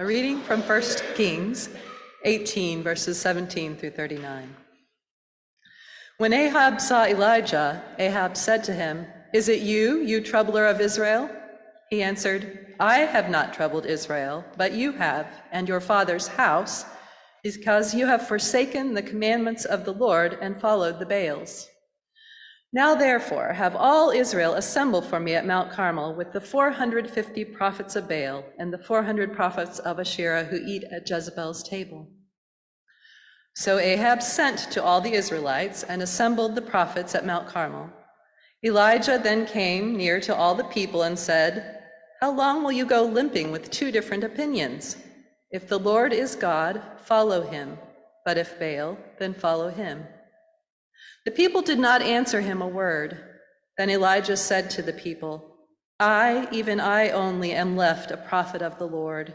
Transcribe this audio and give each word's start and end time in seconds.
A 0.00 0.06
reading 0.06 0.40
from 0.42 0.62
1 0.62 0.82
Kings 1.16 1.68
18, 2.24 2.84
verses 2.84 3.20
17 3.20 3.74
through 3.74 3.90
39. 3.90 4.54
When 6.18 6.32
Ahab 6.32 6.80
saw 6.80 7.04
Elijah, 7.04 7.82
Ahab 7.98 8.36
said 8.36 8.62
to 8.62 8.72
him, 8.72 9.08
Is 9.34 9.48
it 9.48 9.58
you, 9.62 9.98
you 9.98 10.20
troubler 10.20 10.66
of 10.66 10.80
Israel? 10.80 11.28
He 11.90 12.00
answered, 12.00 12.76
I 12.78 12.98
have 12.98 13.28
not 13.28 13.52
troubled 13.52 13.86
Israel, 13.86 14.44
but 14.56 14.72
you 14.72 14.92
have, 14.92 15.26
and 15.50 15.68
your 15.68 15.80
father's 15.80 16.28
house, 16.28 16.84
because 17.42 17.92
you 17.92 18.06
have 18.06 18.28
forsaken 18.28 18.94
the 18.94 19.02
commandments 19.02 19.64
of 19.64 19.84
the 19.84 19.94
Lord 19.94 20.38
and 20.40 20.60
followed 20.60 21.00
the 21.00 21.06
Baals. 21.06 21.68
Now, 22.72 22.94
therefore, 22.94 23.54
have 23.54 23.74
all 23.74 24.10
Israel 24.10 24.54
assemble 24.54 25.00
for 25.00 25.18
me 25.18 25.34
at 25.34 25.46
Mount 25.46 25.72
Carmel 25.72 26.14
with 26.14 26.32
the 26.32 26.40
450 26.40 27.44
prophets 27.46 27.96
of 27.96 28.08
Baal 28.08 28.44
and 28.58 28.70
the 28.70 28.78
400 28.78 29.32
prophets 29.32 29.78
of 29.78 29.98
Asherah 29.98 30.44
who 30.44 30.56
eat 30.56 30.84
at 30.92 31.08
Jezebel's 31.08 31.62
table. 31.62 32.10
So 33.54 33.78
Ahab 33.78 34.22
sent 34.22 34.70
to 34.72 34.82
all 34.82 35.00
the 35.00 35.14
Israelites 35.14 35.82
and 35.82 36.02
assembled 36.02 36.54
the 36.54 36.62
prophets 36.62 37.14
at 37.14 37.24
Mount 37.24 37.48
Carmel. 37.48 37.90
Elijah 38.62 39.18
then 39.22 39.46
came 39.46 39.96
near 39.96 40.20
to 40.20 40.34
all 40.34 40.54
the 40.54 40.64
people 40.64 41.04
and 41.04 41.18
said, 41.18 41.80
How 42.20 42.30
long 42.30 42.62
will 42.62 42.72
you 42.72 42.84
go 42.84 43.02
limping 43.02 43.50
with 43.50 43.70
two 43.70 43.90
different 43.90 44.24
opinions? 44.24 44.96
If 45.50 45.68
the 45.68 45.78
Lord 45.78 46.12
is 46.12 46.36
God, 46.36 46.82
follow 46.98 47.42
him, 47.42 47.78
but 48.26 48.36
if 48.36 48.58
Baal, 48.58 48.98
then 49.18 49.32
follow 49.32 49.70
him. 49.70 50.06
The 51.24 51.30
people 51.30 51.62
did 51.62 51.78
not 51.78 52.02
answer 52.02 52.40
him 52.40 52.62
a 52.62 52.66
word. 52.66 53.18
Then 53.76 53.90
Elijah 53.90 54.36
said 54.36 54.70
to 54.70 54.82
the 54.82 54.92
people, 54.92 55.56
I, 56.00 56.48
even 56.52 56.80
I 56.80 57.10
only, 57.10 57.52
am 57.52 57.76
left 57.76 58.10
a 58.10 58.16
prophet 58.16 58.62
of 58.62 58.78
the 58.78 58.86
Lord, 58.86 59.34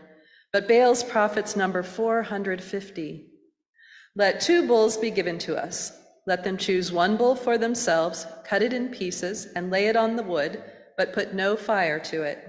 but 0.52 0.68
Baal's 0.68 1.04
prophets 1.04 1.56
number 1.56 1.84
450. 1.84 3.26
Let 4.16 4.42
two 4.42 4.68
bulls 4.68 4.98
be 4.98 5.12
given 5.12 5.40
to 5.40 5.58
us. 5.58 5.92
Let 6.26 6.44
them 6.44 6.58
choose 6.58 6.92
one 6.92 7.18
bull 7.18 7.36
for 7.36 7.58
themselves, 7.58 8.26
cut 8.46 8.62
it 8.62 8.72
in 8.72 8.90
pieces, 8.90 9.48
and 9.56 9.72
lay 9.72 9.88
it 9.88 9.98
on 9.98 10.16
the 10.16 10.24
wood, 10.24 10.64
but 10.98 11.14
put 11.14 11.34
no 11.34 11.58
fire 11.58 12.00
to 12.00 12.24
it. 12.24 12.40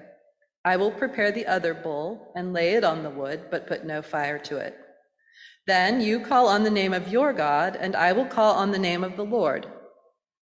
I 0.64 0.76
will 0.76 0.90
prepare 0.90 1.32
the 1.32 1.46
other 1.46 1.74
bull 1.74 2.32
and 2.36 2.52
lay 2.52 2.74
it 2.74 2.84
on 2.84 3.02
the 3.02 3.10
wood, 3.10 3.46
but 3.50 3.66
put 3.66 3.84
no 3.84 4.00
fire 4.00 4.38
to 4.40 4.58
it. 4.58 4.78
Then 5.66 6.00
you 6.00 6.20
call 6.20 6.48
on 6.48 6.62
the 6.62 6.70
name 6.70 6.92
of 6.92 7.08
your 7.08 7.32
God, 7.32 7.76
and 7.76 7.96
I 7.96 8.12
will 8.12 8.26
call 8.26 8.54
on 8.54 8.70
the 8.70 8.78
name 8.78 9.02
of 9.02 9.16
the 9.16 9.24
Lord. 9.24 9.66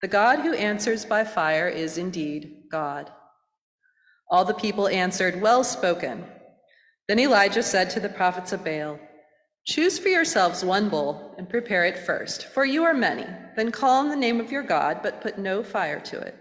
The 0.03 0.08
God 0.08 0.41
who 0.41 0.53
answers 0.53 1.06
by 1.06 1.25
fire 1.25 1.69
is 1.69 1.97
indeed 1.97 2.64
God. 2.70 3.11
All 4.28 4.45
the 4.45 4.55
people 4.55 4.89
answered, 4.89 5.41
Well 5.41 5.64
spoken. 5.64 6.25
Then 7.08 7.19
Elijah 7.19 7.62
said 7.62 7.89
to 7.91 8.00
the 8.00 8.08
prophets 8.08 8.53
of 8.53 8.64
Baal, 8.64 8.98
Choose 9.64 9.98
for 9.98 10.08
yourselves 10.08 10.64
one 10.64 10.89
bull 10.89 11.34
and 11.39 11.48
prepare 11.48 11.84
it 11.84 11.98
first, 11.98 12.47
for 12.48 12.64
you 12.64 12.84
are 12.84 12.95
many. 12.95 13.27
Then 13.56 13.73
call 13.73 14.01
on 14.01 14.11
the 14.11 14.17
name 14.17 14.39
of 14.39 14.53
your 14.53 14.62
God, 14.62 15.01
but 15.03 15.23
put 15.23 15.39
no 15.39 15.62
fire 15.62 16.01
to 16.01 16.20
it. 16.20 16.36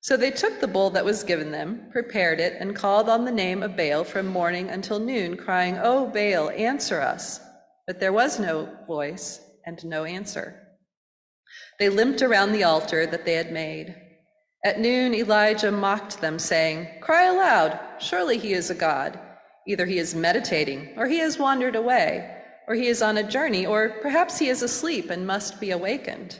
So 0.00 0.16
they 0.16 0.30
took 0.30 0.60
the 0.60 0.68
bull 0.68 0.90
that 0.90 1.04
was 1.04 1.22
given 1.22 1.50
them, 1.52 1.88
prepared 1.92 2.40
it, 2.40 2.56
and 2.60 2.74
called 2.74 3.08
on 3.08 3.24
the 3.24 3.32
name 3.32 3.62
of 3.62 3.76
Baal 3.76 4.04
from 4.04 4.26
morning 4.26 4.68
until 4.68 4.98
noon, 4.98 5.36
crying, 5.36 5.78
O 5.78 6.06
Baal, 6.06 6.50
answer 6.50 7.00
us. 7.00 7.40
But 7.88 8.00
there 8.00 8.12
was 8.12 8.38
no 8.38 8.68
voice 8.86 9.40
and 9.64 9.82
no 9.82 10.04
answer. 10.04 10.68
They 11.78 11.88
limped 11.88 12.20
around 12.20 12.52
the 12.52 12.64
altar 12.64 13.06
that 13.06 13.24
they 13.24 13.32
had 13.32 13.50
made. 13.50 13.96
At 14.62 14.78
noon, 14.78 15.14
Elijah 15.14 15.72
mocked 15.72 16.20
them, 16.20 16.38
saying, 16.38 17.00
Cry 17.00 17.24
aloud, 17.24 17.80
surely 17.98 18.36
he 18.36 18.52
is 18.52 18.68
a 18.68 18.74
god. 18.74 19.18
Either 19.66 19.86
he 19.86 19.98
is 19.98 20.14
meditating, 20.14 20.90
or 20.98 21.06
he 21.06 21.18
has 21.20 21.38
wandered 21.38 21.76
away, 21.76 22.30
or 22.66 22.74
he 22.74 22.88
is 22.88 23.00
on 23.00 23.16
a 23.16 23.22
journey, 23.22 23.64
or 23.64 23.96
perhaps 24.02 24.38
he 24.38 24.50
is 24.50 24.60
asleep 24.60 25.08
and 25.08 25.26
must 25.26 25.58
be 25.58 25.70
awakened. 25.70 26.38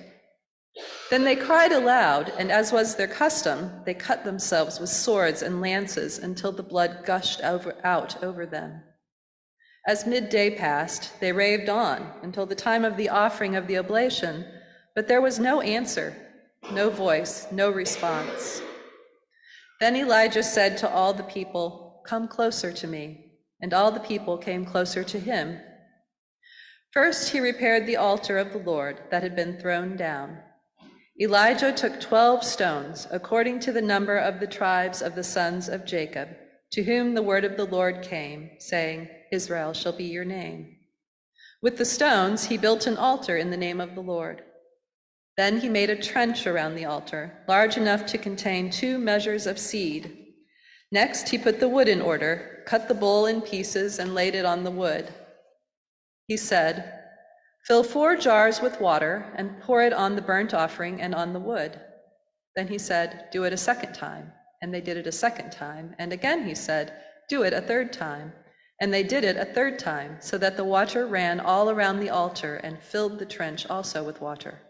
Then 1.09 1.25
they 1.25 1.35
cried 1.35 1.73
aloud, 1.73 2.31
and 2.39 2.53
as 2.53 2.73
was 2.73 2.95
their 2.95 3.09
custom, 3.09 3.71
they 3.87 3.95
cut 3.95 4.23
themselves 4.23 4.79
with 4.81 4.91
swords 4.91 5.41
and 5.41 5.63
lances 5.63 6.19
until 6.19 6.53
the 6.53 6.63
blood 6.63 7.07
gushed 7.07 7.41
over, 7.41 7.75
out 7.85 8.23
over 8.23 8.45
them. 8.45 8.83
As 9.89 10.05
midday 10.05 10.51
passed, 10.51 11.19
they 11.19 11.33
raved 11.33 11.71
on 11.71 12.13
until 12.23 12.45
the 12.45 12.55
time 12.55 12.85
of 12.85 12.99
the 12.99 13.09
offering 13.09 13.57
of 13.57 13.67
the 13.67 13.79
oblation, 13.79 14.45
but 14.95 15.09
there 15.09 15.23
was 15.23 15.39
no 15.39 15.63
answer, 15.63 16.15
no 16.71 16.91
voice, 16.91 17.47
no 17.51 17.71
response. 17.71 18.61
Then 19.81 19.97
Elijah 19.97 20.43
said 20.43 20.77
to 20.79 20.91
all 20.91 21.15
the 21.15 21.23
people, 21.23 22.03
Come 22.05 22.29
closer 22.29 22.71
to 22.71 22.87
me. 22.87 23.33
And 23.63 23.73
all 23.73 23.91
the 23.91 24.01
people 24.01 24.37
came 24.37 24.67
closer 24.67 25.03
to 25.05 25.19
him. 25.19 25.59
First, 26.93 27.31
he 27.31 27.41
repaired 27.41 27.87
the 27.87 27.97
altar 27.97 28.37
of 28.37 28.53
the 28.53 28.59
Lord 28.59 29.01
that 29.11 29.23
had 29.23 29.35
been 29.35 29.59
thrown 29.59 29.97
down. 29.97 30.37
Elijah 31.19 31.73
took 31.73 31.99
12 31.99 32.45
stones, 32.45 33.09
according 33.11 33.61
to 33.61 33.73
the 33.73 33.81
number 33.81 34.19
of 34.19 34.39
the 34.39 34.47
tribes 34.47 35.01
of 35.01 35.15
the 35.15 35.25
sons 35.25 35.67
of 35.67 35.87
Jacob 35.87 36.29
to 36.71 36.83
whom 36.83 37.15
the 37.15 37.23
word 37.23 37.45
of 37.45 37.57
the 37.57 37.65
Lord 37.65 38.03
came, 38.03 38.51
saying, 38.59 39.09
Israel 39.33 39.73
shall 39.73 39.93
be 39.93 40.05
your 40.05 40.25
name. 40.25 40.77
With 41.61 41.79
the 41.79 41.85
stones, 41.85 42.47
he 42.47 42.57
built 42.57 42.87
an 42.87 42.97
altar 42.97 43.37
in 43.37 43.51
the 43.51 43.57
name 43.57 43.81
of 43.81 43.95
the 43.95 44.01
Lord. 44.01 44.43
Then 45.37 45.61
he 45.61 45.69
made 45.69 45.91
a 45.91 46.01
trench 46.01 46.47
around 46.47 46.75
the 46.75 46.85
altar, 46.85 47.45
large 47.47 47.77
enough 47.77 48.07
to 48.07 48.19
contain 48.19 48.71
two 48.71 48.99
measures 48.99 49.47
of 49.47 49.59
seed. 49.59 50.27
Next, 50.91 51.29
he 51.29 51.39
put 51.39 51.61
the 51.61 51.69
wood 51.69 51.89
in 51.89 52.01
order, 52.01 52.63
cut 52.67 52.89
the 52.89 52.95
bull 52.95 53.27
in 53.27 53.41
pieces, 53.41 53.99
and 53.99 54.15
laid 54.15 54.35
it 54.35 54.45
on 54.45 54.65
the 54.65 54.71
wood. 54.71 55.13
He 56.27 56.37
said, 56.37 56.93
Fill 57.67 57.83
four 57.83 58.17
jars 58.17 58.61
with 58.61 58.81
water 58.81 59.33
and 59.37 59.61
pour 59.61 59.83
it 59.83 59.93
on 59.93 60.17
the 60.17 60.23
burnt 60.23 60.55
offering 60.55 61.01
and 61.03 61.15
on 61.15 61.33
the 61.33 61.41
wood. 61.41 61.79
Then 62.57 62.69
he 62.69 62.79
said, 62.79 63.29
Do 63.31 63.45
it 63.45 63.53
a 63.53 63.59
second 63.59 63.93
time. 63.93 64.33
And 64.63 64.73
they 64.73 64.81
did 64.81 64.97
it 64.97 65.07
a 65.07 65.13
second 65.13 65.53
time. 65.53 65.95
And 65.99 66.13
again 66.13 66.45
he 66.47 66.55
said, 66.55 66.95
Do 67.29 67.43
it 67.43 67.53
a 67.53 67.61
third 67.61 67.93
time. 67.93 68.33
And 68.81 68.95
they 68.95 69.03
did 69.03 69.25
it 69.25 69.37
a 69.37 69.45
third 69.45 69.79
time, 69.79 70.19
so 70.21 70.39
that 70.39 70.57
the 70.57 70.65
water 70.65 71.07
ran 71.07 71.41
all 71.41 71.69
around 71.71 71.99
the 71.99 72.11
altar 72.11 72.57
and 72.57 72.81
filled 72.81 73.19
the 73.19 73.27
trench 73.27 73.67
also 73.69 74.05
with 74.05 74.21
water. 74.21 74.61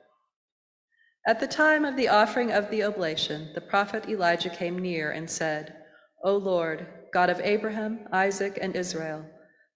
At 1.27 1.41
the 1.41 1.47
time 1.47 1.85
of 1.85 1.97
the 1.97 2.09
offering 2.09 2.51
of 2.53 2.71
the 2.71 2.83
oblation, 2.85 3.51
the 3.55 3.61
prophet 3.61 4.09
Elijah 4.09 4.49
came 4.49 4.79
near 4.79 5.11
and 5.11 5.29
said, 5.29 5.77
O 6.25 6.37
Lord, 6.37 6.87
God 7.13 7.29
of 7.29 7.41
Abraham, 7.41 8.01
Isaac, 8.13 8.59
and 8.61 8.75
Israel, 8.75 9.25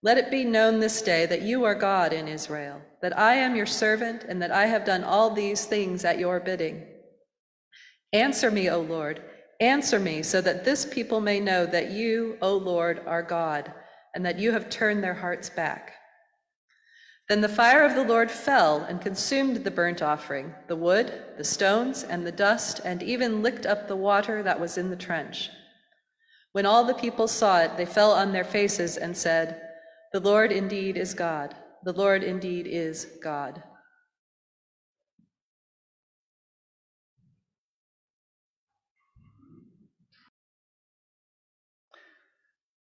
let 0.03 0.19
it 0.19 0.31
be 0.31 0.45
known 0.45 0.81
this 0.81 1.03
day 1.03 1.27
that 1.27 1.43
you 1.43 1.65
are 1.65 1.75
God 1.75 2.13
in 2.13 2.27
Israel, 2.27 2.81
that 3.03 3.19
I 3.19 3.35
am 3.35 3.55
your 3.55 3.67
servant, 3.67 4.25
and 4.25 4.41
that 4.41 4.51
I 4.51 4.67
have 4.67 4.85
done 4.85 5.05
all 5.05 5.31
these 5.31 5.67
things 5.67 6.05
at 6.05 6.19
your 6.19 6.41
bidding. 6.41 6.87
Answer 8.13 8.51
me, 8.51 8.71
O 8.71 8.81
Lord 8.81 9.23
Answer 9.63 10.01
me 10.01 10.25
so 10.25 10.41
that 10.41 10.65
this 10.65 10.85
people 10.85 11.21
may 11.21 11.39
know 11.39 11.67
that 11.67 11.93
you, 11.93 12.37
O 12.43 12.57
Lord, 12.57 13.01
are 13.07 13.23
God, 13.23 13.73
and 14.15 14.25
that 14.25 14.39
you 14.39 14.53
have 14.53 14.71
turned 14.71 15.03
their 15.03 15.15
hearts 15.15 15.51
back. 15.51 15.95
Then 17.29 17.41
the 17.41 17.49
fire 17.49 17.85
of 17.85 17.95
the 17.95 18.05
Lord 18.05 18.31
fell 18.31 18.83
and 18.83 19.01
consumed 19.01 19.57
the 19.65 19.71
burnt 19.71 20.03
offering, 20.03 20.55
the 20.67 20.77
wood, 20.77 21.13
the 21.39 21.45
stones, 21.45 22.03
and 22.03 22.27
the 22.27 22.33
dust, 22.33 22.81
and 22.85 23.03
even 23.03 23.43
licked 23.43 23.65
up 23.65 23.89
the 23.89 23.97
water 23.97 24.43
that 24.43 24.61
was 24.61 24.77
in 24.77 24.91
the 24.91 24.97
trench. 24.97 25.51
When 26.53 26.67
all 26.67 26.85
the 26.85 26.95
people 26.95 27.29
saw 27.29 27.61
it, 27.61 27.77
they 27.77 27.87
fell 27.87 28.13
on 28.13 28.33
their 28.33 28.45
faces 28.45 28.99
and 28.99 29.17
said, 29.17 29.63
The 30.13 30.21
Lord 30.21 30.53
indeed 30.53 30.97
is 30.97 31.15
God. 31.15 31.55
The 31.85 31.95
Lord 31.95 32.23
indeed 32.23 32.67
is 32.67 33.07
God. 33.23 33.63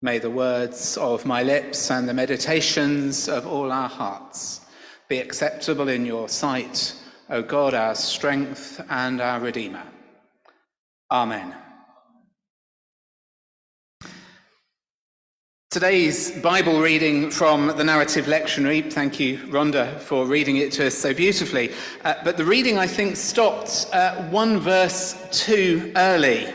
May 0.03 0.19
the 0.19 0.31
words 0.31 0.97
of 0.97 1.27
my 1.27 1.43
lips 1.43 1.91
and 1.91 2.09
the 2.09 2.15
meditations 2.15 3.29
of 3.29 3.47
all 3.47 3.71
our 3.71 3.89
hearts 3.89 4.63
be 5.11 5.19
acceptable 5.19 5.89
in 5.89 6.07
your 6.07 6.27
sight, 6.31 6.95
O 7.29 7.43
God, 7.43 7.75
our 7.75 7.95
strength 7.95 8.81
and 8.89 9.21
our 9.21 9.39
Redeemer. 9.41 9.83
Amen. 11.11 11.55
Today's 15.71 16.31
Bible 16.41 16.81
reading 16.81 17.31
from 17.31 17.67
the 17.67 17.85
Narrative 17.85 18.25
Lectionary, 18.25 18.91
thank 18.91 19.21
you, 19.21 19.37
Rhonda, 19.49 20.01
for 20.01 20.25
reading 20.25 20.57
it 20.57 20.73
to 20.73 20.87
us 20.87 20.95
so 20.95 21.13
beautifully. 21.13 21.73
Uh, 22.05 22.15
but 22.25 22.39
the 22.39 22.45
reading, 22.47 22.79
I 22.79 22.87
think, 22.87 23.17
stopped 23.17 23.87
uh, 23.93 24.15
one 24.31 24.61
verse 24.61 25.15
too 25.31 25.93
early. 25.95 26.51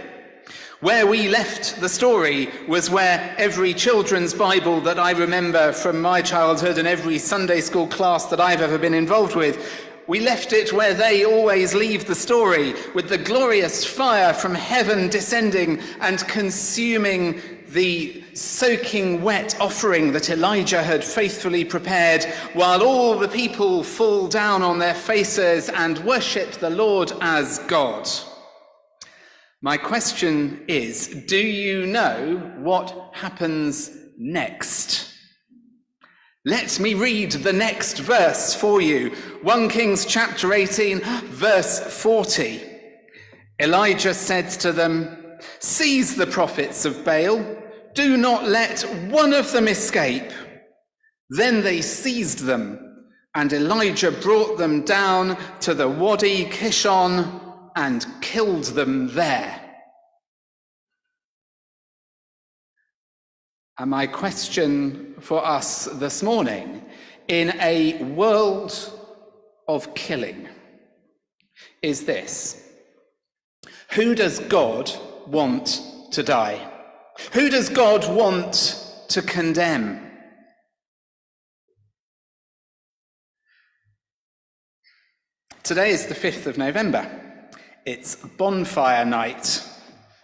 Where 0.82 1.08
we 1.08 1.30
left 1.30 1.80
the 1.80 1.88
story 1.88 2.50
was 2.68 2.90
where 2.90 3.34
every 3.38 3.74
children's 3.74 4.34
Bible 4.34 4.82
that 4.82 5.00
I 5.00 5.12
remember 5.12 5.72
from 5.72 6.02
my 6.02 6.22
childhood 6.22 6.78
and 6.78 6.86
every 6.86 7.18
Sunday 7.18 7.62
school 7.62 7.88
class 7.88 8.26
that 8.26 8.42
I've 8.42 8.62
ever 8.62 8.78
been 8.78 8.94
involved 8.94 9.38
with, 9.38 9.66
we 10.08 10.20
left 10.20 10.52
it 10.52 10.74
where 10.74 10.94
they 10.94 11.24
always 11.24 11.74
leave 11.74 12.06
the 12.06 12.14
story, 12.14 12.76
with 12.94 13.08
the 13.08 13.18
glorious 13.18 13.86
fire 13.86 14.34
from 14.34 14.54
heaven 14.54 15.08
descending 15.10 15.80
and 16.02 16.20
consuming 16.28 17.42
the 17.70 18.22
soaking 18.34 19.24
wet 19.24 19.56
offering 19.62 20.12
that 20.12 20.30
Elijah 20.30 20.84
had 20.84 21.06
faithfully 21.06 21.64
prepared, 21.64 22.26
while 22.52 22.84
all 22.84 23.18
the 23.18 23.30
people 23.30 23.82
fall 23.82 24.28
down 24.28 24.62
on 24.62 24.78
their 24.78 24.94
faces 24.94 25.70
and 25.70 26.00
worship 26.00 26.52
the 26.52 26.70
Lord 26.70 27.14
as 27.22 27.60
God. 27.60 28.10
My 29.62 29.78
question 29.78 30.64
is 30.68 31.08
Do 31.08 31.38
you 31.38 31.86
know 31.88 32.54
what 32.58 33.12
happens 33.14 33.92
next? 34.18 35.12
Let 36.48 36.80
me 36.80 36.94
read 36.94 37.32
the 37.32 37.54
next 37.54 38.00
verse 38.00 38.54
for 38.54 38.80
you 38.82 39.10
1 39.42 39.70
Kings 39.70 40.06
chapter 40.06 40.54
18, 40.54 41.00
verse 41.00 41.80
40. 41.80 42.62
Elijah 43.60 44.14
said 44.14 44.50
to 44.50 44.72
them, 44.72 45.38
Seize 45.60 46.16
the 46.16 46.28
prophets 46.28 46.86
of 46.86 47.04
Baal, 47.04 47.44
do 47.94 48.18
not 48.18 48.48
let 48.48 48.82
one 49.10 49.34
of 49.34 49.52
them 49.52 49.68
escape. 49.68 50.32
Then 51.30 51.64
they 51.64 51.82
seized 51.82 52.40
them, 52.40 53.08
and 53.34 53.52
Elijah 53.52 54.12
brought 54.12 54.58
them 54.58 54.84
down 54.84 55.38
to 55.62 55.74
the 55.74 55.90
Wadi 55.90 56.46
Kishon 56.46 57.45
and 57.76 58.06
killed 58.22 58.66
them 58.66 59.14
there. 59.14 59.62
And 63.78 63.92
my 63.92 64.08
question 64.08 65.16
for 65.20 65.46
us 65.46 65.86
this 65.86 66.24
morning 66.24 66.86
in 67.28 67.60
a 67.60 68.02
world 68.04 68.74
of 69.68 69.94
killing 69.96 70.48
is 71.82 72.06
this 72.06 72.64
Who 73.92 74.16
does 74.16 74.40
God 74.40 74.90
want 75.28 75.82
to 76.12 76.24
die? 76.24 76.72
Who 77.34 77.50
does 77.50 77.70
God 77.70 78.10
want 78.10 78.82
to 79.10 79.22
condemn? 79.22 80.02
Today 85.64 85.90
is 85.90 86.06
the 86.06 86.16
5th 86.16 86.46
of 86.46 86.58
November. 86.58 87.25
It's 87.86 88.16
bonfire 88.16 89.06
night, 89.06 89.64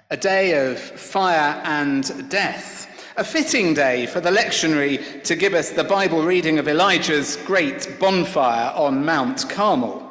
a 0.09 0.17
day 0.17 0.71
of 0.71 0.79
fire 0.79 1.61
and 1.63 2.27
death. 2.27 2.87
A 3.17 3.23
fitting 3.23 3.75
day 3.75 4.07
for 4.07 4.19
the 4.19 4.31
lectionary 4.31 5.21
to 5.23 5.35
give 5.35 5.53
us 5.53 5.69
the 5.69 5.83
Bible 5.83 6.23
reading 6.23 6.57
of 6.57 6.67
Elijah's 6.67 7.35
great 7.45 7.99
bonfire 7.99 8.73
on 8.75 9.05
Mount 9.05 9.47
Carmel. 9.47 10.01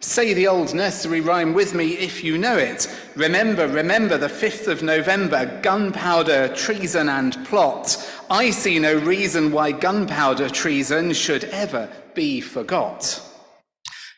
Say 0.00 0.32
the 0.32 0.48
old 0.48 0.72
nursery 0.72 1.20
rhyme 1.20 1.52
with 1.52 1.74
me 1.74 1.98
if 1.98 2.24
you 2.24 2.38
know 2.38 2.56
it. 2.56 2.88
Remember, 3.14 3.68
remember 3.68 4.16
the 4.16 4.28
5th 4.28 4.66
of 4.66 4.82
November, 4.82 5.60
gunpowder, 5.60 6.48
treason, 6.56 7.10
and 7.10 7.44
plot. 7.44 8.10
I 8.30 8.48
see 8.48 8.78
no 8.78 8.94
reason 8.94 9.52
why 9.52 9.72
gunpowder 9.72 10.48
treason 10.48 11.12
should 11.12 11.44
ever 11.44 11.90
be 12.14 12.40
forgot. 12.40 13.20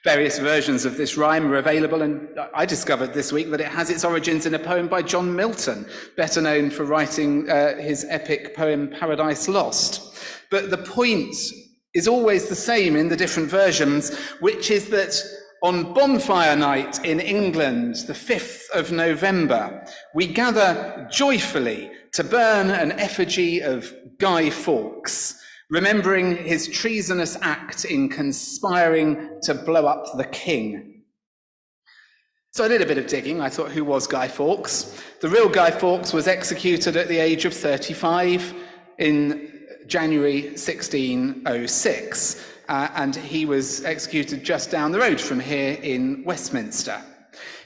Various 0.04 0.40
versions 0.40 0.84
of 0.84 0.96
this 0.96 1.16
rhyme 1.16 1.46
are 1.52 1.58
available, 1.58 2.02
and 2.02 2.28
I 2.52 2.66
discovered 2.66 3.14
this 3.14 3.30
week 3.30 3.50
that 3.50 3.60
it 3.60 3.68
has 3.68 3.88
its 3.88 4.04
origins 4.04 4.46
in 4.46 4.54
a 4.54 4.58
poem 4.58 4.88
by 4.88 5.00
John 5.02 5.36
Milton, 5.36 5.86
better 6.16 6.40
known 6.40 6.70
for 6.70 6.84
writing 6.84 7.48
uh, 7.48 7.76
his 7.76 8.04
epic 8.08 8.56
poem 8.56 8.88
Paradise 8.98 9.46
Lost. 9.46 10.18
But 10.50 10.70
the 10.70 10.78
point 10.78 11.36
is 11.94 12.08
always 12.08 12.48
the 12.48 12.56
same 12.56 12.96
in 12.96 13.10
the 13.10 13.16
different 13.16 13.48
versions, 13.48 14.16
which 14.40 14.72
is 14.72 14.88
that 14.88 15.22
on 15.62 15.92
bonfire 15.94 16.56
night 16.56 17.04
in 17.04 17.20
England, 17.20 17.94
the 18.08 18.12
5th 18.12 18.70
of 18.70 18.90
November, 18.90 19.86
we 20.16 20.26
gather 20.26 21.08
joyfully 21.12 21.92
to 22.14 22.24
burn 22.24 22.70
an 22.70 22.90
effigy 22.92 23.60
of 23.60 23.94
Guy 24.18 24.50
Fawkes 24.50 25.41
remembering 25.72 26.36
his 26.36 26.68
treasonous 26.68 27.36
act 27.40 27.86
in 27.86 28.06
conspiring 28.06 29.40
to 29.42 29.54
blow 29.54 29.86
up 29.86 30.18
the 30.18 30.26
king. 30.26 31.00
So 32.50 32.66
I 32.66 32.68
did 32.68 32.82
a 32.82 32.86
bit 32.86 32.98
of 32.98 33.06
digging. 33.06 33.40
I 33.40 33.48
thought, 33.48 33.72
who 33.72 33.82
was 33.82 34.06
Guy 34.06 34.28
Fawkes? 34.28 35.02
The 35.22 35.30
real 35.30 35.48
Guy 35.48 35.70
Fawkes 35.70 36.12
was 36.12 36.28
executed 36.28 36.98
at 36.98 37.08
the 37.08 37.16
age 37.16 37.46
of 37.46 37.54
35 37.54 38.52
in 38.98 39.64
January 39.86 40.42
1606, 40.42 42.46
uh, 42.68 42.88
and 42.94 43.16
he 43.16 43.46
was 43.46 43.82
executed 43.84 44.44
just 44.44 44.70
down 44.70 44.92
the 44.92 44.98
road 44.98 45.18
from 45.18 45.40
here 45.40 45.78
in 45.82 46.22
Westminster. 46.24 47.02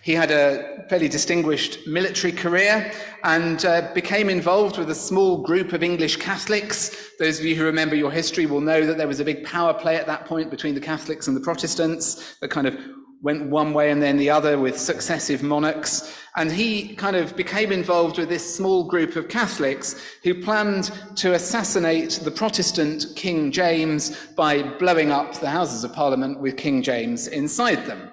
He 0.02 0.12
had 0.12 0.30
a 0.30 0.84
fairly 0.88 1.08
distinguished 1.08 1.86
military 1.86 2.32
career 2.32 2.92
and 3.24 3.64
uh, 3.64 3.90
became 3.92 4.28
involved 4.28 4.78
with 4.78 4.90
a 4.90 4.94
small 4.94 5.42
group 5.42 5.72
of 5.72 5.82
English 5.82 6.16
Catholics. 6.16 7.12
Those 7.18 7.40
of 7.40 7.44
you 7.44 7.56
who 7.56 7.64
remember 7.64 7.96
your 7.96 8.12
history 8.12 8.46
will 8.46 8.60
know 8.60 8.86
that 8.86 8.96
there 8.96 9.08
was 9.08 9.20
a 9.20 9.24
big 9.24 9.44
power 9.44 9.74
play 9.74 9.96
at 9.96 10.06
that 10.06 10.26
point 10.26 10.50
between 10.50 10.74
the 10.74 10.80
Catholics 10.80 11.26
and 11.26 11.36
the 11.36 11.40
Protestants 11.40 12.36
that 12.40 12.50
kind 12.50 12.66
of 12.66 12.78
went 13.22 13.48
one 13.48 13.72
way 13.72 13.90
and 13.90 14.00
then 14.00 14.16
the 14.16 14.30
other 14.30 14.58
with 14.58 14.78
successive 14.78 15.42
monarchs. 15.42 16.16
And 16.36 16.52
he 16.52 16.94
kind 16.94 17.16
of 17.16 17.34
became 17.34 17.72
involved 17.72 18.18
with 18.18 18.28
this 18.28 18.54
small 18.54 18.84
group 18.84 19.16
of 19.16 19.28
Catholics 19.28 20.00
who 20.22 20.42
planned 20.42 20.92
to 21.16 21.32
assassinate 21.32 22.20
the 22.22 22.30
Protestant 22.30 23.06
King 23.16 23.50
James 23.50 24.26
by 24.36 24.62
blowing 24.62 25.10
up 25.10 25.34
the 25.34 25.50
Houses 25.50 25.82
of 25.82 25.92
Parliament 25.94 26.40
with 26.40 26.56
King 26.56 26.82
James 26.82 27.26
inside 27.26 27.86
them. 27.86 28.12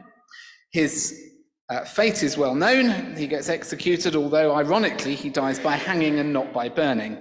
His 0.72 1.33
uh, 1.74 1.84
fate 1.84 2.22
is 2.22 2.38
well 2.38 2.54
known. 2.54 3.16
He 3.16 3.26
gets 3.26 3.50
executed, 3.50 4.16
although 4.16 4.54
ironically, 4.54 5.16
he 5.16 5.30
dies 5.30 5.60
by 5.60 5.76
hanging 5.76 6.20
and 6.20 6.32
not 6.32 6.54
by 6.54 6.70
burning. 6.70 7.18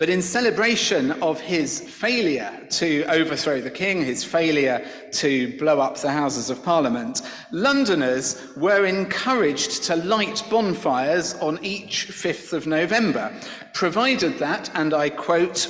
But 0.00 0.10
in 0.10 0.20
celebration 0.20 1.12
of 1.22 1.40
his 1.40 1.80
failure 1.80 2.66
to 2.70 3.04
overthrow 3.04 3.60
the 3.60 3.70
king, 3.70 4.04
his 4.04 4.24
failure 4.24 4.84
to 5.12 5.56
blow 5.58 5.80
up 5.80 5.96
the 5.96 6.10
Houses 6.10 6.50
of 6.50 6.62
Parliament, 6.62 7.22
Londoners 7.52 8.42
were 8.56 8.84
encouraged 8.84 9.84
to 9.84 9.96
light 9.96 10.42
bonfires 10.50 11.34
on 11.34 11.64
each 11.64 12.08
5th 12.08 12.52
of 12.52 12.66
November, 12.66 13.32
provided 13.72 14.38
that, 14.38 14.70
and 14.74 14.92
I 14.92 15.08
quote, 15.08 15.68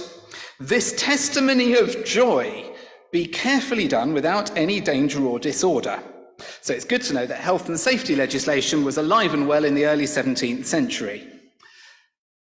this 0.58 0.94
testimony 0.94 1.75
of 1.75 2.05
joy 2.05 2.75
be 3.12 3.26
carefully 3.26 3.87
done 3.87 4.14
without 4.14 4.56
any 4.56 4.81
danger 4.81 5.23
or 5.25 5.38
disorder. 5.38 6.02
So 6.60 6.72
it's 6.72 6.84
good 6.84 7.02
to 7.02 7.14
know 7.14 7.26
that 7.26 7.38
health 7.38 7.68
and 7.68 7.78
safety 7.78 8.16
legislation 8.16 8.84
was 8.84 8.98
alive 8.98 9.34
and 9.34 9.48
well 9.48 9.64
in 9.64 9.74
the 9.74 9.86
early 9.86 10.04
17th 10.04 10.64
century. 10.64 11.26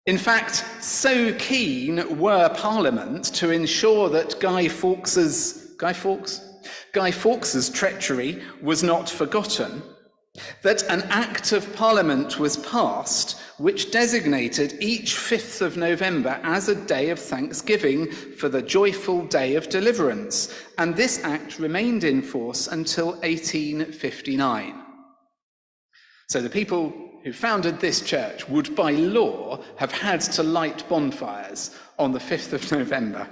In 0.06 0.18
fact, 0.18 0.64
so 0.80 1.32
keen 1.34 2.18
were 2.18 2.48
Parliament 2.50 3.24
to 3.34 3.50
ensure 3.50 4.08
that 4.08 4.40
Guy 4.40 4.68
Fawkes's 4.68 5.74
Guy 5.76 5.92
Fawkes 5.92 6.40
Guy 6.92 7.10
Fawkes's 7.10 7.70
treachery 7.70 8.42
was 8.62 8.82
not 8.82 9.08
forgotten 9.08 9.82
that 10.62 10.82
an 10.84 11.02
Act 11.10 11.52
of 11.52 11.74
Parliament 11.74 12.38
was 12.38 12.56
passed 12.58 13.40
which 13.60 13.90
designated 13.90 14.74
each 14.80 15.14
5th 15.14 15.60
of 15.60 15.76
November 15.76 16.40
as 16.42 16.70
a 16.70 16.74
day 16.86 17.10
of 17.10 17.18
thanksgiving 17.18 18.10
for 18.10 18.48
the 18.48 18.62
joyful 18.62 19.26
day 19.26 19.54
of 19.54 19.68
deliverance, 19.68 20.54
and 20.78 20.96
this 20.96 21.22
Act 21.24 21.58
remained 21.58 22.02
in 22.02 22.22
force 22.22 22.68
until 22.68 23.08
1859. 23.20 24.82
So 26.30 26.40
the 26.40 26.48
people 26.48 26.90
who 27.22 27.34
founded 27.34 27.78
this 27.80 28.00
church 28.00 28.48
would, 28.48 28.74
by 28.74 28.92
law, 28.92 29.62
have 29.76 29.92
had 29.92 30.22
to 30.22 30.42
light 30.42 30.88
bonfires 30.88 31.76
on 31.98 32.12
the 32.12 32.18
5th 32.18 32.54
of 32.54 32.72
November. 32.72 33.28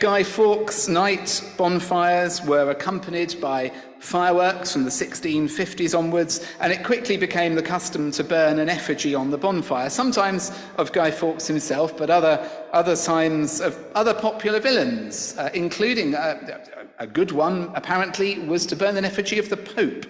Guy 0.00 0.22
Fawkes 0.22 0.86
night 0.86 1.42
bonfires 1.56 2.42
were 2.44 2.70
accompanied 2.70 3.40
by 3.40 3.72
fireworks 4.04 4.72
from 4.72 4.84
the 4.84 4.90
1650s 4.90 5.98
onwards, 5.98 6.46
and 6.60 6.72
it 6.72 6.84
quickly 6.84 7.16
became 7.16 7.54
the 7.54 7.62
custom 7.62 8.10
to 8.12 8.22
burn 8.22 8.58
an 8.58 8.68
effigy 8.68 9.14
on 9.14 9.30
the 9.30 9.38
bonfire, 9.38 9.88
sometimes 9.88 10.52
of 10.76 10.92
Guy 10.92 11.10
Fawkes 11.10 11.46
himself, 11.46 11.96
but 11.96 12.10
other, 12.10 12.48
other 12.72 12.96
signs 12.96 13.60
of 13.60 13.78
other 13.94 14.12
popular 14.12 14.60
villains, 14.60 15.36
uh, 15.38 15.48
including 15.54 16.14
uh, 16.14 16.64
a 16.98 17.06
good 17.06 17.32
one, 17.32 17.72
apparently, 17.74 18.38
was 18.40 18.66
to 18.66 18.76
burn 18.76 18.96
an 18.96 19.04
effigy 19.04 19.38
of 19.38 19.48
the 19.48 19.56
Pope. 19.56 20.06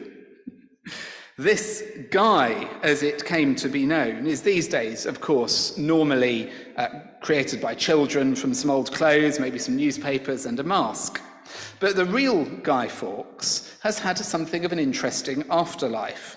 This 1.37 1.83
guy, 2.11 2.69
as 2.83 3.03
it 3.03 3.25
came 3.25 3.55
to 3.57 3.69
be 3.69 3.87
known, 3.87 4.27
is 4.27 4.43
these 4.43 4.69
days, 4.69 5.07
of 5.07 5.21
course, 5.21 5.77
normally 5.79 6.51
uh, 6.77 6.89
created 7.21 7.61
by 7.61 7.75
children 7.75 8.37
from 8.37 8.55
some 8.55 8.71
old 8.71 8.93
clothes, 8.93 9.41
maybe 9.41 9.59
some 9.59 9.77
newspapers, 9.77 10.47
and 10.47 10.59
a 10.61 10.65
mask. 10.65 11.21
But 11.81 11.97
the 11.97 12.05
real 12.05 12.45
Guy 12.45 12.89
Fawkes 12.89 13.77
has 13.83 13.99
had 13.99 14.19
something 14.19 14.65
of 14.65 14.73
an 14.73 14.79
interesting 14.79 15.45
afterlife, 15.51 16.37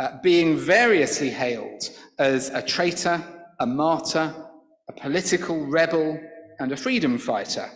uh, 0.00 0.18
being 0.22 0.56
variously 0.56 1.30
hailed 1.30 1.82
as 2.18 2.50
a 2.50 2.62
traitor, 2.62 3.22
a 3.60 3.66
martyr, 3.66 4.34
a 4.88 4.92
political 4.92 5.66
rebel, 5.66 6.20
and 6.60 6.72
a 6.72 6.76
freedom 6.76 7.18
fighter. 7.18 7.70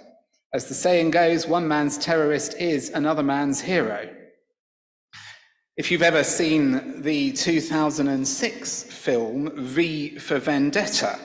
As 0.54 0.66
the 0.66 0.74
saying 0.74 1.12
goes, 1.12 1.46
one 1.46 1.66
man's 1.66 1.96
terrorist 1.96 2.54
is 2.58 2.90
another 2.90 3.22
man's 3.22 3.60
hero. 3.60 4.08
If 5.78 5.90
you've 5.90 6.02
ever 6.02 6.22
seen 6.22 7.00
the 7.00 7.32
2006 7.32 8.82
film 8.84 9.50
V 9.56 10.18
for 10.18 10.38
Vendetta, 10.38 11.18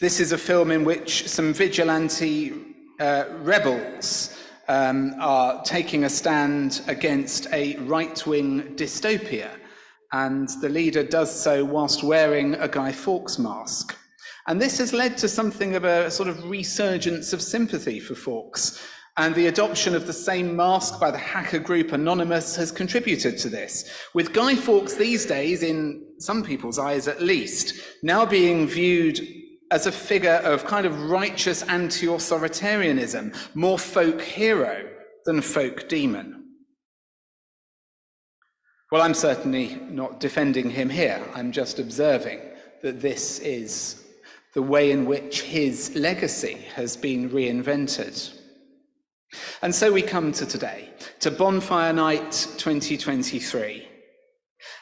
this 0.00 0.20
is 0.20 0.32
a 0.32 0.38
film 0.38 0.70
in 0.70 0.84
which 0.84 1.28
some 1.28 1.52
vigilante 1.52 2.54
uh, 3.00 3.24
rebels 3.40 4.37
um, 4.68 5.14
are 5.18 5.62
taking 5.62 6.04
a 6.04 6.10
stand 6.10 6.82
against 6.86 7.46
a 7.52 7.76
right 7.78 8.26
wing 8.26 8.74
dystopia, 8.76 9.50
and 10.12 10.48
the 10.60 10.68
leader 10.68 11.02
does 11.02 11.34
so 11.34 11.64
whilst 11.64 12.02
wearing 12.02 12.54
a 12.54 12.68
Guy 12.68 12.92
Fawkes 12.92 13.38
mask. 13.38 13.96
And 14.46 14.60
this 14.60 14.78
has 14.78 14.92
led 14.92 15.18
to 15.18 15.28
something 15.28 15.74
of 15.74 15.84
a 15.84 16.10
sort 16.10 16.28
of 16.28 16.48
resurgence 16.48 17.32
of 17.32 17.42
sympathy 17.42 18.00
for 18.00 18.14
Fawkes. 18.14 18.82
And 19.18 19.34
the 19.34 19.48
adoption 19.48 19.96
of 19.96 20.06
the 20.06 20.12
same 20.12 20.54
mask 20.54 21.00
by 21.00 21.10
the 21.10 21.18
hacker 21.18 21.58
group 21.58 21.92
Anonymous 21.92 22.54
has 22.54 22.70
contributed 22.70 23.36
to 23.38 23.48
this, 23.48 23.90
with 24.14 24.32
Guy 24.32 24.54
Fawkes 24.54 24.94
these 24.94 25.26
days, 25.26 25.62
in 25.62 26.06
some 26.18 26.44
people's 26.44 26.78
eyes 26.78 27.08
at 27.08 27.20
least, 27.20 27.74
now 28.02 28.24
being 28.24 28.66
viewed 28.66 29.20
as 29.70 29.86
a 29.86 29.92
figure 29.92 30.40
of 30.44 30.64
kind 30.64 30.86
of 30.86 31.10
righteous 31.10 31.62
anti 31.64 32.06
authoritarianism, 32.06 33.34
more 33.54 33.78
folk 33.78 34.20
hero 34.20 34.88
than 35.24 35.40
folk 35.40 35.88
demon. 35.88 36.44
Well, 38.90 39.02
I'm 39.02 39.14
certainly 39.14 39.78
not 39.90 40.20
defending 40.20 40.70
him 40.70 40.88
here. 40.88 41.22
I'm 41.34 41.52
just 41.52 41.78
observing 41.78 42.40
that 42.82 43.02
this 43.02 43.38
is 43.40 44.02
the 44.54 44.62
way 44.62 44.90
in 44.90 45.04
which 45.04 45.42
his 45.42 45.94
legacy 45.94 46.54
has 46.74 46.96
been 46.96 47.28
reinvented. 47.28 48.32
And 49.60 49.74
so 49.74 49.92
we 49.92 50.00
come 50.00 50.32
to 50.32 50.46
today, 50.46 50.88
to 51.20 51.30
Bonfire 51.30 51.92
Night 51.92 52.32
2023. 52.56 53.86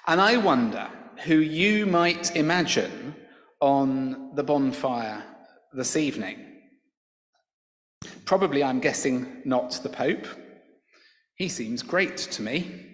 And 0.07 0.21
I 0.21 0.37
wonder 0.37 0.89
who 1.25 1.39
you 1.39 1.87
might 1.87 2.37
imagine 2.37 3.17
on 3.61 4.35
the 4.35 4.43
bonfire 4.43 5.25
this 5.73 5.97
evening. 5.97 6.39
Probably, 8.25 8.63
I'm 8.63 8.81
guessing, 8.81 9.43
not 9.45 9.81
the 9.83 9.89
Pope. 9.89 10.27
He 11.37 11.49
seems 11.49 11.83
great 11.83 12.17
to 12.17 12.43
me. 12.43 12.87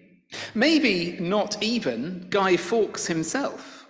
Maybe 0.55 1.17
not 1.21 1.63
even 1.63 2.27
Guy 2.31 2.57
Fawkes 2.57 3.07
himself. 3.07 3.87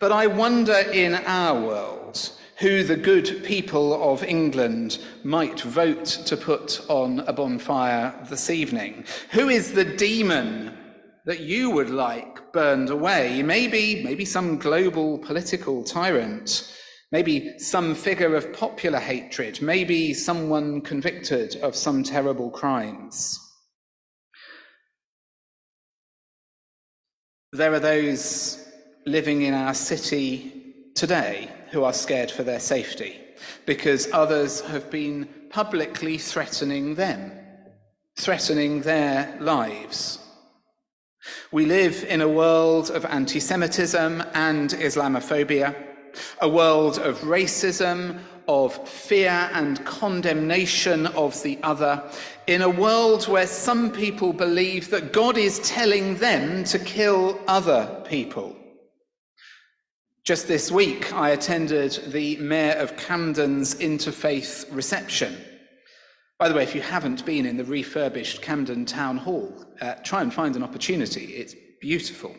But 0.00 0.12
I 0.12 0.26
wonder 0.26 0.74
in 0.74 1.14
our 1.14 1.60
world 1.60 2.30
who 2.58 2.84
the 2.84 2.96
good 2.96 3.42
people 3.44 4.12
of 4.12 4.22
England 4.22 4.98
might 5.24 5.60
vote 5.60 6.04
to 6.04 6.36
put 6.36 6.84
on 6.88 7.20
a 7.20 7.32
bonfire 7.32 8.14
this 8.28 8.50
evening. 8.50 9.04
Who 9.30 9.48
is 9.48 9.72
the 9.72 9.84
demon 9.84 10.76
that 11.24 11.40
you 11.40 11.70
would 11.70 11.90
like 11.90 12.52
burned 12.52 12.90
away? 12.90 13.42
Maybe, 13.42 14.02
maybe 14.02 14.24
some 14.24 14.58
global 14.58 15.18
political 15.18 15.82
tyrant. 15.82 16.70
Maybe 17.12 17.58
some 17.58 17.94
figure 17.94 18.34
of 18.34 18.52
popular 18.52 18.98
hatred. 18.98 19.62
Maybe 19.62 20.12
someone 20.14 20.80
convicted 20.80 21.56
of 21.56 21.76
some 21.76 22.02
terrible 22.02 22.50
crimes. 22.50 23.40
There 27.52 27.72
are 27.72 27.80
those 27.80 28.66
living 29.06 29.42
in 29.42 29.54
our 29.54 29.74
city 29.74 30.90
today 30.96 31.50
who 31.70 31.84
are 31.84 31.92
scared 31.92 32.30
for 32.30 32.42
their 32.42 32.58
safety 32.58 33.20
because 33.64 34.12
others 34.12 34.60
have 34.62 34.90
been 34.90 35.28
publicly 35.50 36.18
threatening 36.18 36.96
them, 36.96 37.30
threatening 38.16 38.80
their 38.80 39.38
lives. 39.40 40.18
We 41.50 41.66
live 41.66 42.04
in 42.04 42.20
a 42.20 42.28
world 42.28 42.90
of 42.90 43.04
anti 43.04 43.40
Semitism 43.40 44.22
and 44.34 44.70
Islamophobia, 44.70 45.74
a 46.40 46.48
world 46.48 46.98
of 46.98 47.18
racism, 47.20 48.20
of 48.46 48.88
fear 48.88 49.48
and 49.52 49.84
condemnation 49.84 51.06
of 51.08 51.42
the 51.42 51.58
other, 51.62 52.02
in 52.46 52.62
a 52.62 52.68
world 52.68 53.26
where 53.26 53.46
some 53.46 53.90
people 53.90 54.32
believe 54.32 54.90
that 54.90 55.12
God 55.12 55.38
is 55.38 55.58
telling 55.60 56.16
them 56.16 56.64
to 56.64 56.78
kill 56.78 57.40
other 57.46 58.02
people. 58.08 58.54
Just 60.24 60.48
this 60.48 60.70
week, 60.70 61.12
I 61.12 61.30
attended 61.30 62.00
the 62.06 62.36
Mayor 62.36 62.72
of 62.78 62.96
Camden's 62.96 63.74
interfaith 63.74 64.64
reception. 64.74 65.36
By 66.38 66.48
the 66.48 66.54
way, 66.54 66.64
if 66.64 66.74
you 66.74 66.80
haven't 66.80 67.24
been 67.24 67.46
in 67.46 67.56
the 67.56 67.64
refurbished 67.64 68.42
Camden 68.42 68.86
Town 68.86 69.16
Hall, 69.16 69.64
uh, 69.80 69.94
try 70.02 70.20
and 70.20 70.34
find 70.34 70.56
an 70.56 70.64
opportunity. 70.64 71.26
It's 71.34 71.54
beautiful. 71.80 72.34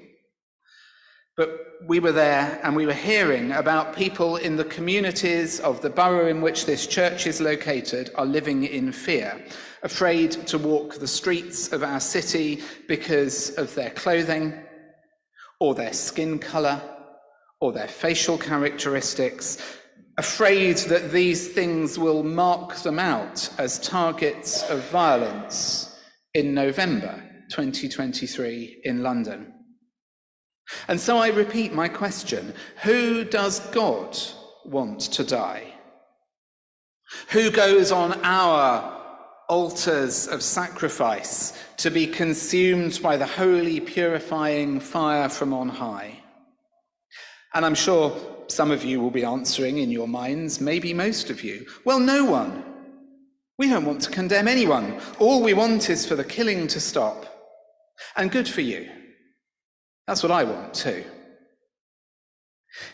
But 1.37 1.49
we 1.87 1.99
were 1.99 2.11
there 2.11 2.59
and 2.63 2.75
we 2.75 2.85
were 2.85 2.93
hearing 2.93 3.51
about 3.51 3.95
people 3.95 4.37
in 4.37 4.55
the 4.55 4.63
communities 4.65 5.59
of 5.59 5.81
the 5.81 5.89
borough 5.89 6.27
in 6.27 6.41
which 6.41 6.65
this 6.65 6.87
church 6.87 7.27
is 7.27 7.41
located 7.41 8.11
are 8.15 8.25
living 8.25 8.63
in 8.63 8.91
fear, 8.91 9.45
afraid 9.83 10.31
to 10.47 10.57
walk 10.57 10.95
the 10.95 11.07
streets 11.07 11.73
of 11.73 11.83
our 11.83 11.99
city 11.99 12.63
because 12.87 13.51
of 13.57 13.75
their 13.75 13.89
clothing 13.91 14.53
or 15.59 15.75
their 15.75 15.93
skin 15.93 16.39
colour 16.39 16.81
or 17.59 17.73
their 17.73 17.87
facial 17.87 18.37
characteristics, 18.37 19.57
afraid 20.17 20.77
that 20.77 21.11
these 21.11 21.49
things 21.49 21.99
will 21.99 22.23
mark 22.23 22.75
them 22.77 22.99
out 22.99 23.49
as 23.57 23.79
targets 23.79 24.63
of 24.69 24.89
violence 24.89 25.99
in 26.33 26.53
November 26.53 27.21
2023 27.49 28.81
in 28.83 29.03
London. 29.03 29.53
And 30.87 30.99
so 30.99 31.17
I 31.17 31.29
repeat 31.29 31.73
my 31.73 31.87
question 31.87 32.53
Who 32.83 33.23
does 33.23 33.59
God 33.71 34.17
want 34.65 35.01
to 35.01 35.23
die? 35.23 35.73
Who 37.29 37.51
goes 37.51 37.91
on 37.91 38.13
our 38.23 38.93
altars 39.47 40.27
of 40.27 40.41
sacrifice 40.41 41.53
to 41.77 41.91
be 41.91 42.07
consumed 42.07 42.99
by 43.03 43.15
the 43.15 43.27
holy, 43.27 43.79
purifying 43.79 44.79
fire 44.79 45.29
from 45.29 45.53
on 45.53 45.69
high? 45.69 46.19
And 47.53 47.63
I'm 47.63 47.75
sure 47.75 48.34
some 48.47 48.71
of 48.71 48.83
you 48.83 49.01
will 49.01 49.11
be 49.11 49.23
answering 49.23 49.77
in 49.77 49.91
your 49.91 50.07
minds, 50.07 50.61
maybe 50.61 50.93
most 50.93 51.29
of 51.29 51.43
you, 51.43 51.65
well, 51.83 51.99
no 51.99 52.25
one. 52.25 52.63
We 53.57 53.69
don't 53.69 53.85
want 53.85 54.01
to 54.01 54.09
condemn 54.09 54.47
anyone. 54.47 54.99
All 55.19 55.41
we 55.41 55.53
want 55.53 55.89
is 55.89 56.05
for 56.05 56.15
the 56.15 56.23
killing 56.23 56.67
to 56.67 56.79
stop. 56.79 57.25
And 58.17 58.31
good 58.31 58.47
for 58.47 58.61
you. 58.61 58.89
That's 60.07 60.21
what 60.21 60.31
I 60.31 60.43
want 60.43 60.73
too. 60.73 61.03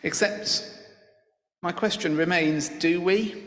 Except 0.03 0.69
my 1.61 1.71
question 1.71 2.15
remains 2.15 2.69
do 2.69 3.01
we? 3.01 3.43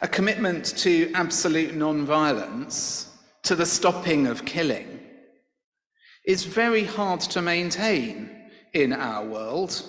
A 0.00 0.08
commitment 0.08 0.64
to 0.78 1.12
absolute 1.14 1.74
non-violence, 1.74 3.14
to 3.42 3.54
the 3.54 3.66
stopping 3.66 4.26
of 4.26 4.46
killing, 4.46 5.00
is 6.24 6.44
very 6.44 6.84
hard 6.84 7.20
to 7.20 7.42
maintain 7.42 8.30
in 8.72 8.92
our 8.92 9.24
world. 9.24 9.82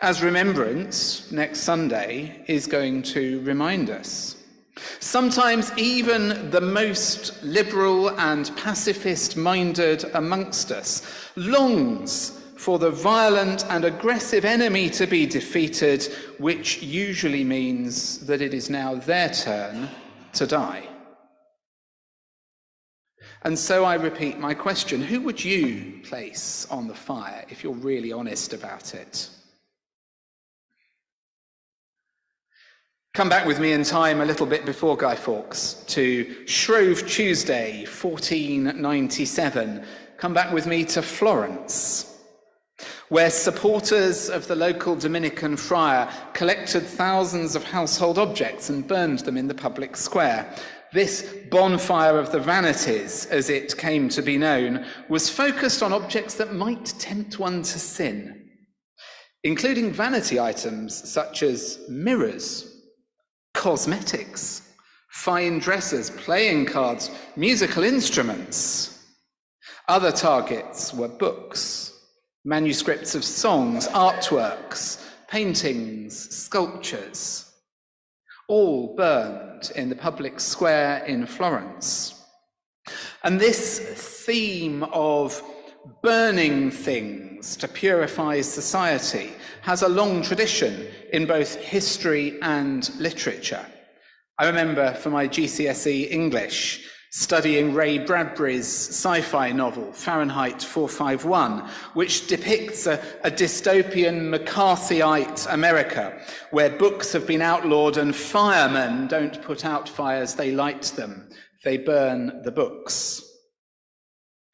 As 0.00 0.22
remembrance 0.22 1.30
next 1.30 1.60
Sunday 1.60 2.44
is 2.46 2.66
going 2.66 3.02
to 3.02 3.40
remind 3.42 3.90
us. 3.90 4.36
Sometimes 5.00 5.70
even 5.76 6.50
the 6.50 6.60
most 6.60 7.42
liberal 7.42 8.10
and 8.18 8.56
pacifist 8.56 9.36
minded 9.36 10.04
amongst 10.14 10.72
us 10.72 11.02
longs 11.36 12.38
for 12.56 12.78
the 12.78 12.90
violent 12.90 13.64
and 13.66 13.84
aggressive 13.84 14.44
enemy 14.44 14.88
to 14.88 15.06
be 15.06 15.26
defeated, 15.26 16.04
which 16.38 16.82
usually 16.82 17.42
means 17.42 18.24
that 18.26 18.40
it 18.40 18.54
is 18.54 18.70
now 18.70 18.94
their 18.94 19.28
turn 19.30 19.88
to 20.32 20.46
die. 20.46 20.88
And 23.44 23.58
so 23.58 23.84
I 23.84 23.94
repeat 23.94 24.38
my 24.38 24.54
question 24.54 25.02
who 25.02 25.20
would 25.22 25.44
you 25.44 26.00
place 26.04 26.66
on 26.70 26.86
the 26.86 26.94
fire 26.94 27.44
if 27.48 27.64
you're 27.64 27.72
really 27.72 28.12
honest 28.12 28.52
about 28.52 28.94
it? 28.94 29.28
Come 33.14 33.28
back 33.28 33.46
with 33.46 33.60
me 33.60 33.72
in 33.72 33.84
time 33.84 34.22
a 34.22 34.24
little 34.24 34.46
bit 34.46 34.64
before 34.64 34.96
Guy 34.96 35.16
Fawkes 35.16 35.84
to 35.88 36.46
Shrove 36.46 37.06
Tuesday, 37.06 37.84
1497. 37.84 39.84
Come 40.16 40.32
back 40.32 40.50
with 40.50 40.66
me 40.66 40.82
to 40.86 41.02
Florence, 41.02 42.18
where 43.10 43.28
supporters 43.28 44.30
of 44.30 44.48
the 44.48 44.56
local 44.56 44.96
Dominican 44.96 45.58
friar 45.58 46.10
collected 46.32 46.86
thousands 46.86 47.54
of 47.54 47.64
household 47.64 48.16
objects 48.16 48.70
and 48.70 48.88
burned 48.88 49.18
them 49.18 49.36
in 49.36 49.46
the 49.46 49.52
public 49.52 49.94
square. 49.94 50.50
This 50.94 51.36
bonfire 51.50 52.18
of 52.18 52.32
the 52.32 52.40
vanities, 52.40 53.26
as 53.26 53.50
it 53.50 53.76
came 53.76 54.08
to 54.08 54.22
be 54.22 54.38
known, 54.38 54.86
was 55.10 55.28
focused 55.28 55.82
on 55.82 55.92
objects 55.92 56.32
that 56.36 56.54
might 56.54 56.86
tempt 56.98 57.38
one 57.38 57.60
to 57.60 57.78
sin, 57.78 58.48
including 59.44 59.92
vanity 59.92 60.40
items 60.40 61.10
such 61.10 61.42
as 61.42 61.78
mirrors, 61.90 62.71
cosmetics, 63.54 64.62
fine 65.08 65.58
dresses, 65.58 66.10
playing 66.10 66.66
cards, 66.66 67.10
musical 67.36 67.84
instruments. 67.84 69.06
Other 69.88 70.12
targets 70.12 70.94
were 70.94 71.08
books, 71.08 71.92
manuscripts 72.44 73.14
of 73.14 73.24
songs, 73.24 73.88
artworks, 73.88 75.04
paintings, 75.28 76.16
sculptures, 76.34 77.52
all 78.48 78.94
burned 78.96 79.72
in 79.76 79.88
the 79.88 79.96
public 79.96 80.40
square 80.40 81.04
in 81.04 81.26
Florence. 81.26 82.22
And 83.22 83.40
this 83.40 83.78
theme 84.24 84.82
of 84.92 85.42
burning 86.02 86.70
things 86.70 87.56
to 87.56 87.68
purify 87.68 88.40
society 88.40 89.32
has 89.62 89.82
a 89.82 89.88
long 89.88 90.22
tradition 90.22 90.86
in 91.12 91.26
both 91.26 91.56
history 91.56 92.38
and 92.42 92.90
literature. 92.98 93.64
I 94.38 94.46
remember 94.46 94.94
for 94.94 95.10
my 95.10 95.28
GCSE 95.28 96.10
English 96.10 96.88
studying 97.12 97.74
Ray 97.74 97.98
Bradbury's 97.98 98.66
sci 98.66 99.20
fi 99.20 99.52
novel, 99.52 99.92
Fahrenheit 99.92 100.62
451, 100.62 101.68
which 101.92 102.26
depicts 102.26 102.86
a, 102.86 102.94
a, 103.22 103.30
dystopian 103.30 104.34
McCarthyite 104.34 105.52
America 105.52 106.18
where 106.52 106.70
books 106.70 107.12
have 107.12 107.26
been 107.26 107.42
outlawed 107.42 107.98
and 107.98 108.16
firemen 108.16 109.08
don't 109.08 109.42
put 109.42 109.66
out 109.66 109.88
fires, 109.88 110.34
they 110.34 110.52
light 110.52 110.84
them, 110.96 111.28
they 111.64 111.76
burn 111.76 112.40
the 112.44 112.50
books. 112.50 113.31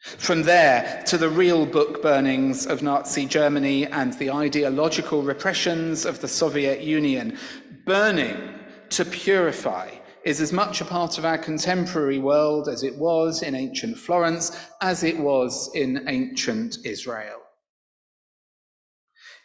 From 0.01 0.43
there 0.43 1.03
to 1.07 1.19
the 1.19 1.29
real 1.29 1.67
book 1.67 2.03
burnings 2.03 2.67
of 2.67 2.83
Nazi 2.83 3.27
Germany 3.27 3.87
and 3.87 4.13
the 4.15 4.31
ideological 4.31 5.23
repressions 5.23 6.05
of 6.05 6.21
the 6.21 6.29
Soviet 6.29 6.83
Union, 6.83 7.37
burning 7.85 8.55
to 8.91 9.05
purify 9.05 9.91
is 10.25 10.41
as 10.41 10.53
much 10.53 10.81
a 10.81 10.85
part 10.85 11.19
of 11.19 11.25
our 11.25 11.39
contemporary 11.39 12.19
world 12.19 12.69
as 12.69 12.85
it 12.85 12.97
was 12.97 13.43
in 13.43 13.55
ancient 13.55 13.99
Florence, 13.99 14.57
as 14.81 15.03
it 15.03 15.19
was 15.19 15.71
in 15.75 16.09
ancient 16.09 16.79
Israel. 16.85 17.41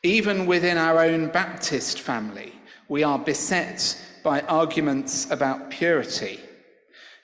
Even 0.04 0.46
within 0.46 0.78
our 0.78 1.00
own 1.00 1.30
Baptist 1.30 2.00
family, 2.00 2.54
we 2.90 3.04
are 3.04 3.18
beset 3.18 3.98
by 4.24 4.42
arguments 4.42 5.30
about 5.32 5.72
purity. 5.72 6.40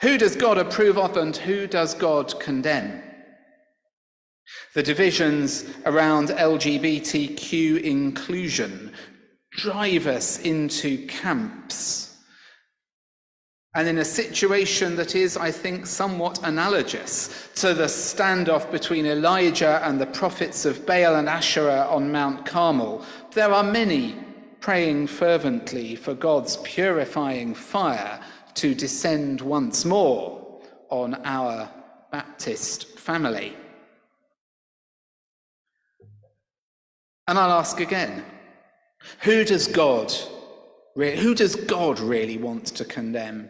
Who 0.02 0.18
does 0.18 0.36
God 0.36 0.58
approve 0.58 0.98
of 0.98 1.18
and 1.18 1.36
who 1.36 1.68
does 1.68 1.94
God 1.94 2.40
condemn? 2.40 3.04
The 4.74 4.84
divisions 4.84 5.66
around 5.86 6.30
LGBTQ 6.30 7.82
inclusion 7.82 8.94
drive 9.52 10.08
us 10.08 10.40
into 10.40 11.06
camps. 11.08 12.18
And 13.76 13.88
in 13.88 14.00
a 14.00 14.06
situation 14.06 14.96
that 14.96 15.16
is, 15.16 15.38
I 15.38 15.52
think, 15.52 15.86
somewhat 15.86 16.40
analogous 16.44 17.50
to 17.56 17.74
the 17.74 17.86
standoff 17.86 18.72
between 18.72 19.06
Elijah 19.06 19.80
and 19.84 20.02
the 20.02 20.08
prophets 20.08 20.66
of 20.66 20.86
Baal 20.86 21.16
and 21.18 21.30
Asherah 21.30 21.88
on 21.90 22.12
Mount 22.12 22.46
Carmel, 22.46 23.06
there 23.34 23.52
are 23.52 23.64
many 23.64 24.16
praying 24.60 25.08
fervently 25.08 25.96
for 25.96 26.14
God's 26.14 26.58
purifying 26.58 27.54
fire 27.54 28.20
to 28.56 28.74
descend 28.74 29.40
once 29.40 29.86
more 29.86 30.62
on 30.90 31.16
our 31.24 31.70
Baptist 32.12 32.98
family. 32.98 33.56
And 37.30 37.38
I'll 37.38 37.60
ask 37.60 37.80
again 37.80 38.26
who 39.20 39.44
does 39.46 39.68
God, 39.68 40.12
who 40.96 41.36
does 41.36 41.56
God 41.56 42.00
really 42.00 42.40
want 42.40 42.66
to 42.66 42.84
condemn? 42.84 43.48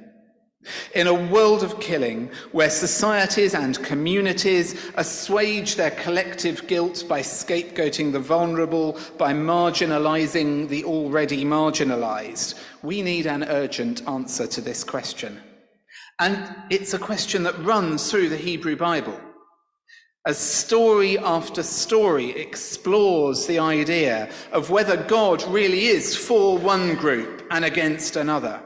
In 0.93 1.07
a 1.07 1.13
world 1.13 1.63
of 1.63 1.79
killing, 1.79 2.29
where 2.51 2.69
societies 2.69 3.55
and 3.55 3.81
communities 3.81 4.91
assuage 4.95 5.77
their 5.77 5.91
collective 5.91 6.67
guilt 6.67 7.05
by 7.07 7.21
scapegoating 7.21 8.12
the 8.12 8.19
vulnerable, 8.19 9.00
by 9.17 9.32
marginalizing 9.32 10.67
the 10.67 10.84
already 10.84 11.45
marginalized, 11.45 12.62
we 12.84 13.01
need 13.01 13.27
an 13.27 13.45
urgent 13.45 14.06
answer 14.10 14.45
to 14.45 14.60
this 14.60 14.84
question. 14.84 15.39
And 16.19 16.53
it's 16.69 16.93
a 16.93 16.99
question 16.99 17.43
that 17.43 17.63
runs 17.63 18.12
through 18.12 18.27
the 18.27 18.36
Hebrew 18.36 18.75
Bible 18.75 19.17
as 20.25 20.38
story 20.38 21.17
after 21.17 21.63
story 21.63 22.32
explores 22.32 23.45
the 23.45 23.60
idea 23.60 24.29
of 24.51 24.69
whether 24.69 24.97
God 24.97 25.43
really 25.47 25.86
is 25.86 26.15
for 26.15 26.58
one 26.58 26.95
group 26.95 27.45
and 27.51 27.63
against 27.63 28.15
another, 28.15 28.62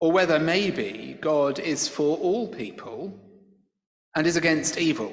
or 0.00 0.12
whether 0.12 0.38
maybe 0.38 1.18
God 1.20 1.58
is 1.58 1.88
for 1.88 2.16
all 2.18 2.46
people 2.48 3.18
and 4.14 4.26
is 4.26 4.36
against 4.36 4.78
evil. 4.78 5.12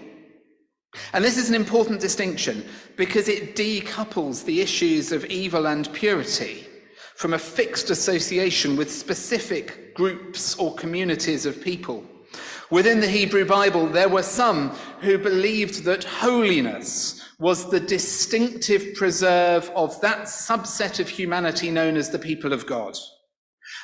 And 1.13 1.23
this 1.25 1.37
is 1.37 1.49
an 1.49 1.55
important 1.55 1.99
distinction 1.99 2.63
because 2.95 3.27
it 3.27 3.55
decouples 3.55 4.45
the 4.45 4.61
issues 4.61 5.11
of 5.11 5.25
evil 5.25 5.67
and 5.67 5.91
purity 5.91 6.67
from 7.15 7.33
a 7.33 7.39
fixed 7.39 7.89
association 7.89 8.75
with 8.75 8.91
specific 8.91 9.95
groups 9.95 10.55
or 10.55 10.75
communities 10.75 11.45
of 11.47 11.61
people. 11.63 12.03
Within 12.73 13.01
the 13.01 13.07
Hebrew 13.07 13.45
Bible, 13.45 13.85
there 13.85 14.09
were 14.09 14.23
some 14.23 14.71
who 15.01 15.19
believed 15.19 15.83
that 15.83 16.03
holiness 16.03 17.21
was 17.37 17.69
the 17.69 17.79
distinctive 17.79 18.95
preserve 18.95 19.69
of 19.75 20.01
that 20.01 20.21
subset 20.21 20.99
of 20.99 21.07
humanity 21.07 21.69
known 21.69 21.95
as 21.95 22.09
the 22.09 22.17
people 22.17 22.51
of 22.51 22.65
God. 22.65 22.97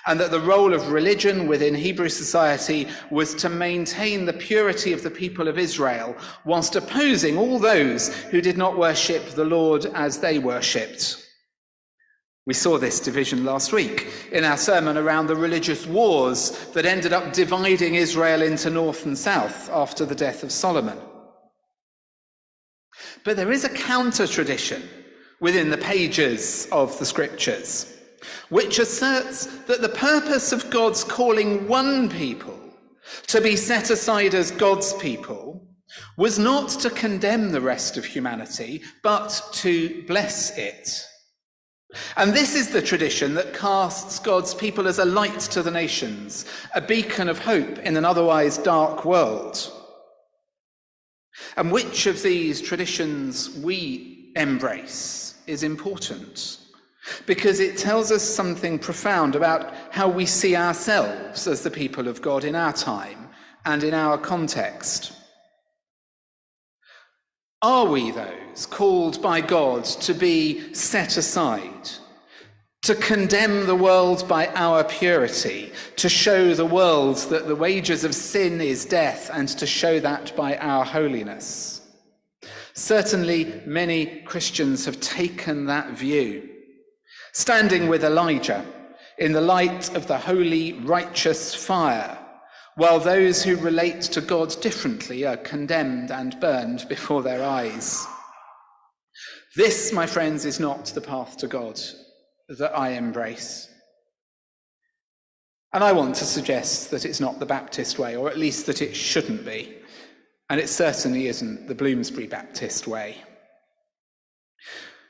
And 0.08 0.20
that 0.20 0.32
the 0.32 0.40
role 0.40 0.74
of 0.74 0.92
religion 0.92 1.46
within 1.46 1.76
Hebrew 1.76 2.10
society 2.10 2.88
was 3.12 3.36
to 3.36 3.48
maintain 3.48 4.26
the 4.26 4.34
purity 4.34 4.92
of 4.92 5.04
the 5.04 5.12
people 5.12 5.48
of 5.48 5.60
Israel, 5.60 6.18
whilst 6.44 6.76
opposing 6.76 7.38
all 7.38 7.60
those 7.60 8.08
who 8.32 8.42
did 8.42 8.58
not 8.58 8.76
worship 8.76 9.24
the 9.30 9.46
Lord 9.46 9.86
as 9.94 10.18
they 10.18 10.40
worshipped. 10.40 11.29
We 12.50 12.56
saw 12.56 12.80
this 12.80 13.00
division 13.00 13.46
last 13.46 13.72
week 13.72 14.08
in 14.32 14.44
our 14.44 14.58
sermon 14.58 14.98
around 14.98 15.28
the 15.28 15.36
religious 15.36 15.86
wars 15.86 16.66
that 16.74 16.84
ended 16.84 17.14
up 17.14 17.32
dividing 17.32 17.94
Israel 17.94 18.42
into 18.42 18.72
north 18.72 19.06
and 19.06 19.16
south 19.16 19.70
after 19.70 20.04
the 20.04 20.16
death 20.16 20.42
of 20.42 20.52
Solomon. 20.52 20.98
But 23.24 23.38
there 23.38 23.52
is 23.52 23.66
a 23.66 23.70
counter 23.70 24.26
tradition 24.26 24.82
within 25.40 25.70
the 25.70 25.78
pages 25.78 26.68
of 26.72 26.98
the 26.98 27.06
scriptures 27.06 27.96
which 28.50 28.80
asserts 28.80 29.46
that 29.68 29.84
the 29.84 29.90
purpose 29.90 30.52
of 30.52 30.72
God's 30.72 31.04
calling 31.04 31.68
one 31.68 32.10
people 32.10 32.60
to 33.28 33.42
be 33.42 33.56
set 33.56 33.92
aside 33.92 34.34
as 34.34 34.50
God's 34.50 34.94
people 34.94 35.68
was 36.18 36.40
not 36.40 36.70
to 36.70 36.90
condemn 36.90 37.52
the 37.52 37.62
rest 37.62 37.96
of 37.96 38.06
humanity, 38.06 38.82
but 39.04 39.40
to 39.52 40.04
bless 40.08 40.58
it. 40.58 41.06
And 42.18 42.34
this 42.34 42.56
is 42.56 42.70
the 42.70 42.82
tradition 42.82 43.34
that 43.34 43.54
casts 43.54 44.20
God's 44.20 44.54
people 44.54 44.88
as 44.88 45.00
a 45.00 45.06
light 45.06 45.40
to 45.40 45.64
the 45.64 45.72
nations, 45.72 46.46
a 46.76 46.82
beacon 46.82 47.28
of 47.30 47.40
hope 47.40 47.80
in 47.80 47.98
an 47.98 48.06
otherwise 48.06 48.58
dark 48.60 49.06
world. 49.06 49.72
And 51.58 51.72
which 51.72 52.06
of 52.06 52.22
these 52.22 52.62
traditions 52.62 53.58
we 53.58 54.32
embrace 54.36 55.36
is 55.48 55.64
important 55.64 56.60
because 57.26 57.60
it 57.60 57.78
tells 57.78 58.12
us 58.12 58.22
something 58.22 58.78
profound 58.78 59.36
about 59.36 59.74
how 59.90 60.08
we 60.08 60.26
see 60.26 60.56
ourselves 60.56 61.48
as 61.48 61.64
the 61.64 61.72
people 61.72 62.08
of 62.08 62.22
God 62.22 62.44
in 62.44 62.56
our 62.56 62.74
time 62.74 63.30
and 63.66 63.84
in 63.84 63.94
our 63.94 64.18
context. 64.18 65.14
Are 67.62 67.86
we 67.86 68.12
those 68.12 68.66
called 68.66 69.22
by 69.22 69.42
God 69.42 69.84
to 69.84 70.14
be 70.14 70.74
set 70.74 71.18
aside, 71.18 71.90
to 72.84 72.96
condemn 72.96 73.66
the 73.66 73.76
world 73.76 74.26
by 74.30 74.48
our 74.56 74.86
purity, 74.86 75.74
to 75.98 76.08
show 76.08 76.54
the 76.54 76.66
world 76.66 77.18
that 77.30 77.50
the 77.50 77.56
wages 77.58 78.06
of 78.06 78.16
sin 78.16 78.62
is 78.62 78.86
death, 78.86 79.30
and 79.34 79.50
to 79.50 79.66
show 79.66 80.00
that 80.00 80.34
by 80.38 80.56
our 80.58 80.86
holiness? 80.86 81.82
Certainly, 82.76 83.64
many 83.66 84.22
Christians 84.22 84.86
have 84.86 85.02
taken 85.02 85.66
that 85.66 85.90
view, 85.90 86.48
standing 87.34 87.90
with 87.90 88.06
Elijah 88.06 88.64
in 89.18 89.34
the 89.34 89.42
light 89.42 89.94
of 89.96 90.08
the 90.08 90.18
holy, 90.18 90.74
righteous 90.74 91.54
fire 91.54 92.19
while 92.80 93.02
those 93.02 93.44
who 93.44 93.58
relate 93.58 94.02
to 94.04 94.22
God 94.22 94.56
differently 94.62 95.26
are 95.26 95.36
condemned 95.36 96.12
and 96.12 96.40
burned 96.40 96.88
before 96.88 97.22
their 97.22 97.44
eyes. 97.44 98.08
This, 99.58 99.92
my 99.92 100.06
friends, 100.06 100.46
is 100.46 100.62
not 100.62 100.86
the 100.86 101.02
path 101.02 101.36
to 101.40 101.48
God 101.48 101.78
that 102.48 102.74
I 102.74 102.92
embrace. 102.92 103.68
And 105.74 105.84
I 105.84 105.92
want 105.92 106.16
to 106.16 106.24
suggest 106.24 106.90
that 106.92 107.04
it's 107.04 107.20
not 107.20 107.40
the 107.40 107.46
Baptist 107.46 108.00
way, 108.00 108.16
or 108.16 108.30
at 108.30 108.38
least 108.38 108.66
that 108.68 108.82
it 108.82 108.96
shouldn't 108.96 109.46
be. 109.46 109.76
And 110.50 110.58
it 110.58 110.70
certainly 110.70 111.28
isn't 111.28 111.68
the 111.68 111.76
Bloomsbury 111.76 112.28
Baptist 112.28 112.88
way. 112.88 113.18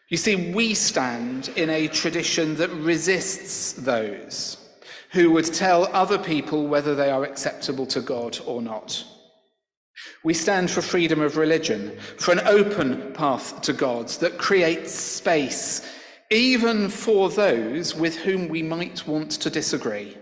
You 0.10 0.18
see, 0.18 0.52
we 0.54 0.74
stand 0.74 1.50
in 1.50 1.70
a 1.70 1.88
tradition 1.88 2.56
that 2.56 2.72
resists 2.72 3.74
those 3.74 4.58
who 5.12 5.32
would 5.32 5.46
tell 5.46 5.86
other 5.94 6.18
people 6.18 6.68
whether 6.68 6.96
they 6.96 7.10
are 7.10 7.24
acceptable 7.24 7.86
to 7.88 8.02
God 8.02 8.40
or 8.46 8.62
not. 8.62 9.04
We 10.24 10.34
stand 10.34 10.72
for 10.72 10.82
freedom 10.82 11.20
of 11.22 11.38
religion, 11.38 11.98
for 12.18 12.32
an 12.32 12.42
open 12.42 13.14
path 13.14 13.62
to 13.64 13.74
God 13.74 14.08
that 14.20 14.38
creates 14.38 14.92
space, 14.92 15.82
even 16.30 16.90
for 16.90 17.30
those 17.30 17.96
with 17.96 18.18
whom 18.18 18.48
we 18.48 18.64
might 18.64 19.08
want 19.08 19.32
to 19.32 19.50
disagree. 19.50 20.18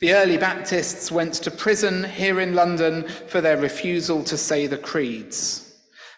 The 0.00 0.14
early 0.14 0.36
Baptists 0.36 1.10
went 1.10 1.34
to 1.34 1.50
prison 1.50 2.04
here 2.04 2.40
in 2.40 2.54
London 2.54 3.08
for 3.28 3.40
their 3.40 3.56
refusal 3.56 4.24
to 4.24 4.36
say 4.36 4.66
the 4.66 4.78
creeds. 4.78 5.65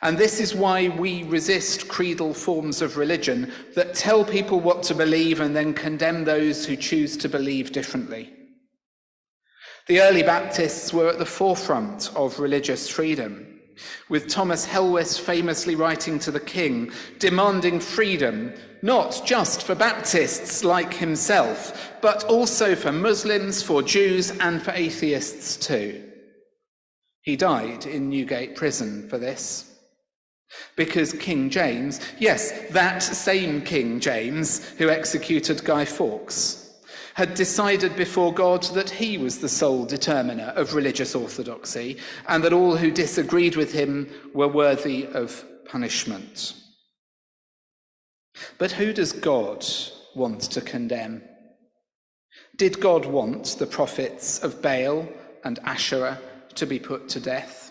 And 0.01 0.17
this 0.17 0.39
is 0.39 0.55
why 0.55 0.89
we 0.89 1.25
resist 1.25 1.89
creedal 1.89 2.33
forms 2.33 2.83
of 2.83 2.97
religion 2.97 3.53
that 3.75 3.95
tell 3.95 4.25
people 4.25 4.61
what 4.61 4.83
to 4.85 4.95
believe 4.95 5.41
and 5.41 5.57
then 5.57 5.75
condemn 5.75 6.25
those 6.25 6.65
who 6.65 6.77
choose 6.77 7.17
to 7.17 7.29
believe 7.29 7.73
differently. 7.73 8.33
The 9.89 10.01
early 10.03 10.23
Baptists 10.23 10.93
were 10.93 11.09
at 11.09 11.19
the 11.19 11.27
forefront 11.27 12.15
of 12.15 12.39
religious 12.39 12.89
freedom, 12.89 13.59
with 14.09 14.29
Thomas 14.29 14.67
Helwys 14.67 15.19
famously 15.19 15.75
writing 15.75 16.19
to 16.21 16.31
the 16.31 16.39
king, 16.39 16.93
demanding 17.19 17.81
freedom, 17.81 18.53
not 18.83 19.23
just 19.25 19.65
for 19.65 19.75
Baptists 19.75 20.63
like 20.63 20.95
himself, 20.95 21.97
but 22.03 22.23
also 22.25 22.77
for 22.77 22.93
Muslims, 22.93 23.63
for 23.63 23.83
Jews, 23.83 24.31
and 24.39 24.63
for 24.63 24.73
atheists 24.73 25.57
too. 25.57 26.05
He 27.23 27.35
died 27.35 27.87
in 27.87 28.11
Newgate 28.11 28.55
prison 28.55 29.09
for 29.09 29.19
this. 29.19 29.68
Because 30.77 31.13
King 31.13 31.51
James, 31.51 32.01
yes, 32.19 32.53
that 32.71 33.03
same 33.03 33.63
King 33.63 34.01
James 34.01 34.67
who 34.71 34.89
executed 34.89 35.65
Guy 35.65 35.85
Fawkes, 35.85 36.69
had 37.15 37.35
decided 37.35 37.97
before 37.97 38.33
God 38.33 38.63
that 38.75 38.91
he 38.91 39.19
was 39.19 39.39
the 39.39 39.49
sole 39.49 39.85
determiner 39.85 40.53
of 40.55 40.75
religious 40.75 41.17
orthodoxy 41.17 41.99
and 42.29 42.45
that 42.45 42.53
all 42.53 42.77
who 42.77 42.93
disagreed 42.93 43.57
with 43.57 43.73
him 43.73 44.09
were 44.35 44.47
worthy 44.47 45.05
of 45.07 45.45
punishment. 45.67 46.55
But 48.57 48.71
who 48.71 48.93
does 48.93 49.13
God 49.13 49.67
want 50.15 50.43
to 50.43 50.61
condemn? 50.61 51.25
Did 52.57 52.81
God 52.81 53.05
want 53.05 53.57
the 53.59 53.67
prophets 53.67 54.39
of 54.39 54.63
Baal 54.63 55.09
and 55.45 55.59
Asherah 55.65 56.21
to 56.55 56.67
be 56.67 56.79
put 56.79 57.09
to 57.11 57.21
death? 57.21 57.68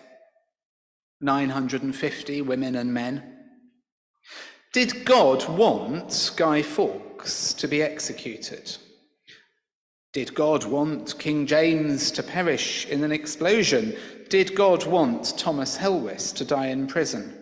950 1.21 2.41
women 2.41 2.75
and 2.75 2.93
men. 2.93 3.37
Did 4.73 5.05
God 5.05 5.47
want 5.49 6.31
Guy 6.35 6.61
Fawkes 6.61 7.53
to 7.55 7.67
be 7.67 7.81
executed? 7.81 8.77
Did 10.13 10.33
God 10.33 10.65
want 10.65 11.17
King 11.19 11.45
James 11.45 12.11
to 12.11 12.23
perish 12.23 12.85
in 12.87 13.03
an 13.03 13.11
explosion? 13.11 13.95
Did 14.29 14.55
God 14.55 14.85
want 14.85 15.37
Thomas 15.37 15.77
Helwys 15.77 16.33
to 16.35 16.45
die 16.45 16.67
in 16.67 16.87
prison? 16.87 17.37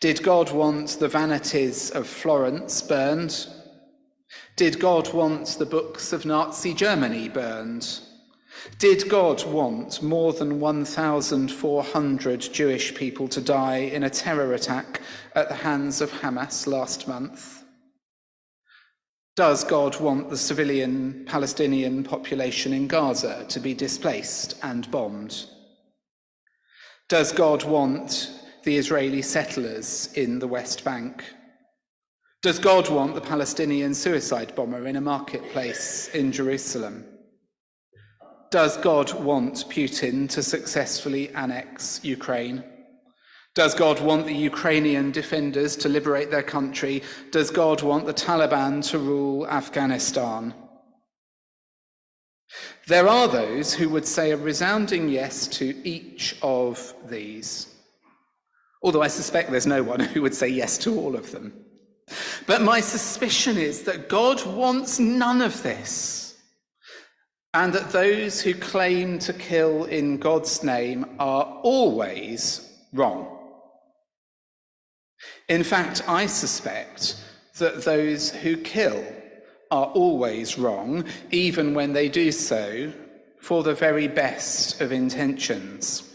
Did 0.00 0.22
God 0.22 0.52
want 0.52 0.98
the 1.00 1.08
vanities 1.08 1.90
of 1.90 2.06
Florence 2.06 2.82
burned? 2.82 3.46
Did 4.56 4.78
God 4.78 5.12
want 5.12 5.56
the 5.58 5.66
books 5.66 6.12
of 6.12 6.24
Nazi 6.24 6.74
Germany 6.74 7.28
burned? 7.28 8.00
Did 8.78 9.08
God 9.08 9.44
want 9.44 10.02
more 10.02 10.32
than 10.32 10.60
1,400 10.60 12.40
Jewish 12.40 12.94
people 12.94 13.28
to 13.28 13.40
die 13.40 13.76
in 13.76 14.04
a 14.04 14.10
terror 14.10 14.54
attack 14.54 15.00
at 15.34 15.48
the 15.48 15.54
hands 15.54 16.00
of 16.00 16.10
Hamas 16.10 16.66
last 16.66 17.06
month? 17.06 17.62
Does 19.36 19.64
God 19.64 20.00
want 20.00 20.30
the 20.30 20.36
civilian 20.36 21.24
Palestinian 21.26 22.04
population 22.04 22.72
in 22.72 22.86
Gaza 22.86 23.44
to 23.48 23.60
be 23.60 23.74
displaced 23.74 24.56
and 24.62 24.90
bombed? 24.90 25.44
Does 27.08 27.32
God 27.32 27.64
want 27.64 28.30
the 28.62 28.76
Israeli 28.76 29.22
settlers 29.22 30.12
in 30.14 30.38
the 30.38 30.46
West 30.46 30.84
Bank? 30.84 31.24
Does 32.42 32.58
God 32.58 32.88
want 32.88 33.14
the 33.14 33.20
Palestinian 33.20 33.92
suicide 33.92 34.54
bomber 34.54 34.86
in 34.86 34.96
a 34.96 35.00
marketplace 35.00 36.08
in 36.14 36.30
Jerusalem? 36.30 37.04
Does 38.54 38.76
God 38.76 39.12
want 39.14 39.68
Putin 39.68 40.28
to 40.30 40.40
successfully 40.40 41.28
annex 41.30 41.98
Ukraine? 42.04 42.62
Does 43.56 43.74
God 43.74 43.98
want 43.98 44.26
the 44.26 44.32
Ukrainian 44.52 45.10
defenders 45.10 45.74
to 45.78 45.88
liberate 45.88 46.30
their 46.30 46.44
country? 46.44 47.02
Does 47.32 47.50
God 47.50 47.82
want 47.82 48.06
the 48.06 48.14
Taliban 48.14 48.80
to 48.90 48.98
rule 49.00 49.44
Afghanistan? 49.48 50.54
There 52.86 53.08
are 53.08 53.26
those 53.26 53.74
who 53.74 53.88
would 53.88 54.06
say 54.06 54.30
a 54.30 54.36
resounding 54.36 55.08
yes 55.08 55.48
to 55.58 55.76
each 55.84 56.36
of 56.40 56.94
these, 57.08 57.74
although 58.84 59.02
I 59.02 59.08
suspect 59.08 59.50
there's 59.50 59.66
no 59.66 59.82
one 59.82 59.98
who 60.12 60.22
would 60.22 60.32
say 60.42 60.46
yes 60.46 60.78
to 60.78 60.96
all 60.96 61.16
of 61.16 61.32
them. 61.32 61.52
But 62.46 62.62
my 62.62 62.78
suspicion 62.78 63.58
is 63.58 63.82
that 63.82 64.08
God 64.08 64.46
wants 64.46 65.00
none 65.00 65.42
of 65.42 65.60
this, 65.64 66.23
and 67.54 67.72
that 67.72 67.90
those 67.90 68.40
who 68.40 68.52
claim 68.52 69.18
to 69.20 69.32
kill 69.32 69.84
in 69.84 70.18
God's 70.18 70.64
name 70.64 71.06
are 71.20 71.44
always 71.62 72.68
wrong. 72.92 73.38
In 75.48 75.62
fact, 75.62 76.02
I 76.08 76.26
suspect 76.26 77.16
that 77.58 77.84
those 77.84 78.30
who 78.30 78.56
kill 78.56 79.04
are 79.70 79.86
always 79.86 80.58
wrong, 80.58 81.04
even 81.30 81.74
when 81.74 81.92
they 81.92 82.08
do 82.08 82.32
so 82.32 82.92
for 83.40 83.62
the 83.62 83.74
very 83.74 84.08
best 84.08 84.80
of 84.80 84.90
intentions. 84.90 86.10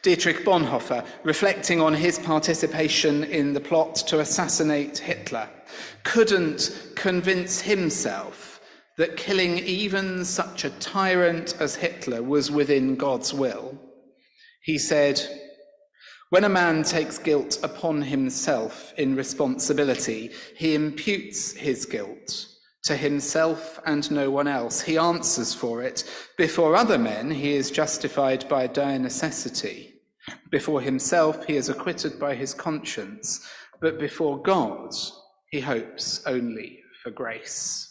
Dietrich 0.00 0.44
Bonhoeffer, 0.44 1.04
reflecting 1.24 1.80
on 1.80 1.92
his 1.94 2.18
participation 2.18 3.24
in 3.24 3.52
the 3.52 3.60
plot 3.60 3.96
to 3.96 4.20
assassinate 4.20 4.98
Hitler, 4.98 5.48
couldn't 6.04 6.92
convince 6.94 7.60
himself 7.60 8.53
that 8.96 9.16
killing 9.16 9.58
even 9.58 10.24
such 10.24 10.64
a 10.64 10.70
tyrant 10.70 11.56
as 11.60 11.76
Hitler 11.76 12.22
was 12.22 12.50
within 12.50 12.96
God's 12.96 13.34
will. 13.34 13.78
He 14.62 14.78
said, 14.78 15.20
when 16.30 16.44
a 16.44 16.48
man 16.48 16.82
takes 16.82 17.18
guilt 17.18 17.58
upon 17.62 18.02
himself 18.02 18.92
in 18.96 19.14
responsibility, 19.14 20.30
he 20.56 20.74
imputes 20.74 21.52
his 21.52 21.86
guilt 21.86 22.46
to 22.84 22.96
himself 22.96 23.80
and 23.86 24.10
no 24.10 24.30
one 24.30 24.48
else. 24.48 24.80
He 24.80 24.98
answers 24.98 25.54
for 25.54 25.82
it. 25.82 26.04
Before 26.36 26.76
other 26.76 26.98
men, 26.98 27.30
he 27.30 27.54
is 27.54 27.70
justified 27.70 28.48
by 28.48 28.66
dire 28.66 28.98
necessity. 28.98 29.94
Before 30.50 30.80
himself, 30.80 31.44
he 31.46 31.56
is 31.56 31.68
acquitted 31.68 32.18
by 32.18 32.34
his 32.34 32.54
conscience. 32.54 33.48
But 33.80 33.98
before 33.98 34.42
God, 34.42 34.90
he 35.50 35.60
hopes 35.60 36.22
only 36.26 36.80
for 37.02 37.10
grace. 37.10 37.83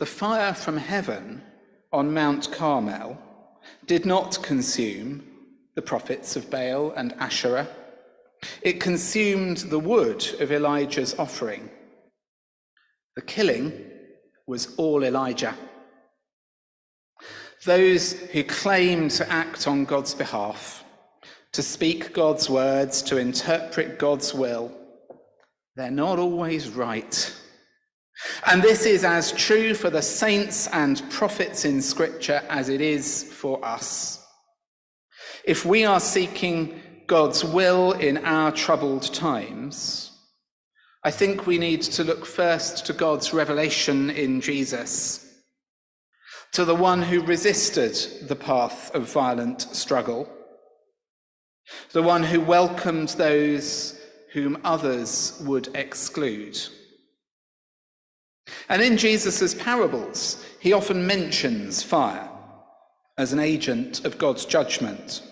The 0.00 0.06
fire 0.06 0.54
from 0.54 0.78
heaven 0.78 1.42
on 1.92 2.14
Mount 2.14 2.50
Carmel 2.50 3.18
did 3.84 4.06
not 4.06 4.42
consume 4.42 5.22
the 5.74 5.82
prophets 5.82 6.36
of 6.36 6.50
Baal 6.50 6.92
and 6.92 7.12
Asherah. 7.18 7.68
It 8.62 8.80
consumed 8.80 9.58
the 9.58 9.78
wood 9.78 10.26
of 10.40 10.52
Elijah's 10.52 11.14
offering. 11.18 11.68
The 13.14 13.20
killing 13.20 13.72
was 14.46 14.74
all 14.78 15.04
Elijah. 15.04 15.54
Those 17.66 18.12
who 18.12 18.42
claim 18.42 19.10
to 19.10 19.30
act 19.30 19.68
on 19.68 19.84
God's 19.84 20.14
behalf, 20.14 20.82
to 21.52 21.62
speak 21.62 22.14
God's 22.14 22.48
words, 22.48 23.02
to 23.02 23.18
interpret 23.18 23.98
God's 23.98 24.32
will, 24.32 24.72
they're 25.76 25.90
not 25.90 26.18
always 26.18 26.70
right. 26.70 27.34
And 28.46 28.62
this 28.62 28.86
is 28.86 29.04
as 29.04 29.32
true 29.32 29.74
for 29.74 29.90
the 29.90 30.02
saints 30.02 30.66
and 30.68 31.08
prophets 31.10 31.64
in 31.64 31.80
Scripture 31.80 32.42
as 32.48 32.68
it 32.68 32.80
is 32.80 33.24
for 33.24 33.64
us. 33.64 34.24
If 35.44 35.64
we 35.64 35.84
are 35.84 36.00
seeking 36.00 36.80
God's 37.06 37.44
will 37.44 37.92
in 37.92 38.18
our 38.18 38.52
troubled 38.52 39.12
times, 39.14 40.12
I 41.02 41.10
think 41.10 41.46
we 41.46 41.56
need 41.56 41.82
to 41.82 42.04
look 42.04 42.26
first 42.26 42.84
to 42.86 42.92
God's 42.92 43.32
revelation 43.32 44.10
in 44.10 44.42
Jesus, 44.42 45.26
to 46.52 46.64
the 46.64 46.74
one 46.74 47.02
who 47.02 47.22
resisted 47.22 48.28
the 48.28 48.36
path 48.36 48.94
of 48.94 49.10
violent 49.10 49.62
struggle, 49.62 50.28
the 51.92 52.02
one 52.02 52.22
who 52.22 52.40
welcomed 52.40 53.08
those 53.10 53.98
whom 54.32 54.58
others 54.62 55.40
would 55.46 55.74
exclude. 55.74 56.58
And 58.68 58.82
in 58.82 58.96
Jesus' 58.96 59.54
parables, 59.54 60.44
he 60.60 60.72
often 60.72 61.06
mentions 61.06 61.82
fire 61.82 62.28
as 63.18 63.32
an 63.32 63.38
agent 63.38 64.04
of 64.04 64.18
God's 64.18 64.44
judgment. 64.44 65.22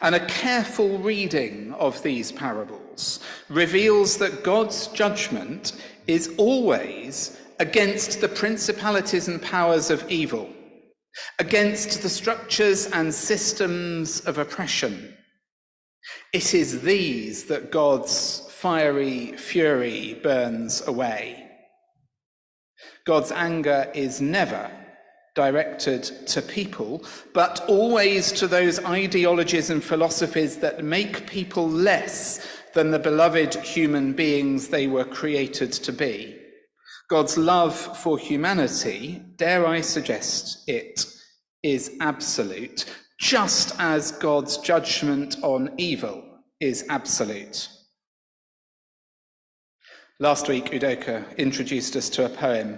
And 0.00 0.14
a 0.14 0.26
careful 0.26 0.98
reading 0.98 1.72
of 1.74 2.02
these 2.02 2.32
parables 2.32 3.20
reveals 3.48 4.18
that 4.18 4.42
God's 4.42 4.88
judgment 4.88 5.72
is 6.06 6.34
always 6.36 7.38
against 7.60 8.20
the 8.20 8.28
principalities 8.28 9.28
and 9.28 9.40
powers 9.40 9.90
of 9.90 10.08
evil, 10.10 10.48
against 11.38 12.02
the 12.02 12.08
structures 12.08 12.86
and 12.86 13.12
systems 13.12 14.20
of 14.20 14.38
oppression. 14.38 15.16
It 16.32 16.54
is 16.54 16.82
these 16.82 17.44
that 17.44 17.70
God's 17.70 18.48
fiery 18.50 19.36
fury 19.36 20.18
burns 20.22 20.86
away. 20.86 21.47
God's 23.08 23.32
anger 23.32 23.90
is 23.94 24.20
never 24.20 24.70
directed 25.34 26.02
to 26.26 26.42
people, 26.42 27.02
but 27.32 27.64
always 27.66 28.30
to 28.32 28.46
those 28.46 28.84
ideologies 28.84 29.70
and 29.70 29.82
philosophies 29.82 30.58
that 30.58 30.84
make 30.84 31.26
people 31.26 31.66
less 31.66 32.46
than 32.74 32.90
the 32.90 32.98
beloved 32.98 33.54
human 33.54 34.12
beings 34.12 34.68
they 34.68 34.88
were 34.88 35.06
created 35.06 35.72
to 35.72 35.90
be. 35.90 36.38
God's 37.08 37.38
love 37.38 37.74
for 37.74 38.18
humanity, 38.18 39.22
dare 39.36 39.66
I 39.66 39.80
suggest 39.80 40.68
it, 40.68 41.06
is 41.62 41.96
absolute, 42.00 42.84
just 43.18 43.74
as 43.78 44.12
God's 44.12 44.58
judgment 44.58 45.38
on 45.42 45.72
evil 45.78 46.22
is 46.60 46.84
absolute. 46.90 47.70
Last 50.20 50.46
week, 50.48 50.72
Udoka 50.72 51.24
introduced 51.38 51.96
us 51.96 52.10
to 52.10 52.26
a 52.26 52.28
poem, 52.28 52.76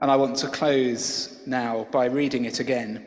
and 0.00 0.10
I 0.10 0.16
want 0.16 0.36
to 0.38 0.48
close 0.48 1.40
now 1.46 1.86
by 1.90 2.06
reading 2.06 2.44
it 2.44 2.60
again. 2.60 3.06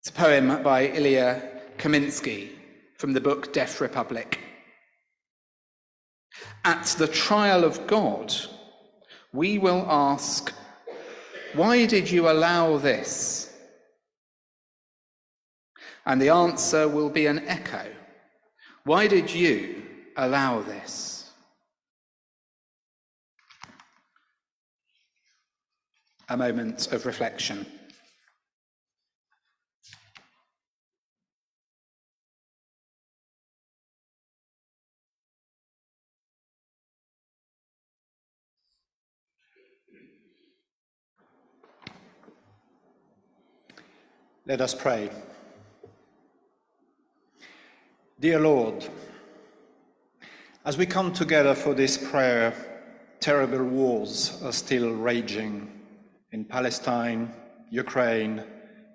It's 0.00 0.10
a 0.10 0.12
poem 0.12 0.62
by 0.62 0.88
Ilya 0.88 1.42
Kaminsky 1.78 2.50
from 2.98 3.12
the 3.12 3.20
book 3.20 3.52
Deaf 3.52 3.80
Republic. 3.80 4.38
At 6.64 6.86
the 6.98 7.08
trial 7.08 7.64
of 7.64 7.86
God, 7.86 8.32
we 9.32 9.58
will 9.58 9.84
ask, 9.88 10.52
Why 11.54 11.86
did 11.86 12.10
you 12.10 12.28
allow 12.30 12.76
this? 12.78 13.52
And 16.04 16.22
the 16.22 16.28
answer 16.28 16.88
will 16.88 17.10
be 17.10 17.26
an 17.26 17.40
echo. 17.48 17.86
Why 18.84 19.08
did 19.08 19.34
you 19.34 19.82
allow 20.16 20.60
this? 20.60 21.15
A 26.28 26.36
moment 26.36 26.90
of 26.92 27.06
reflection. 27.06 27.64
Let 44.46 44.60
us 44.60 44.74
pray. 44.74 45.10
Dear 48.18 48.40
Lord, 48.40 48.88
as 50.64 50.76
we 50.76 50.86
come 50.86 51.12
together 51.12 51.54
for 51.54 51.72
this 51.72 51.96
prayer, 51.96 52.52
terrible 53.20 53.64
wars 53.64 54.40
are 54.42 54.52
still 54.52 54.90
raging 54.90 55.75
in 56.32 56.44
Palestine, 56.44 57.32
Ukraine, 57.70 58.42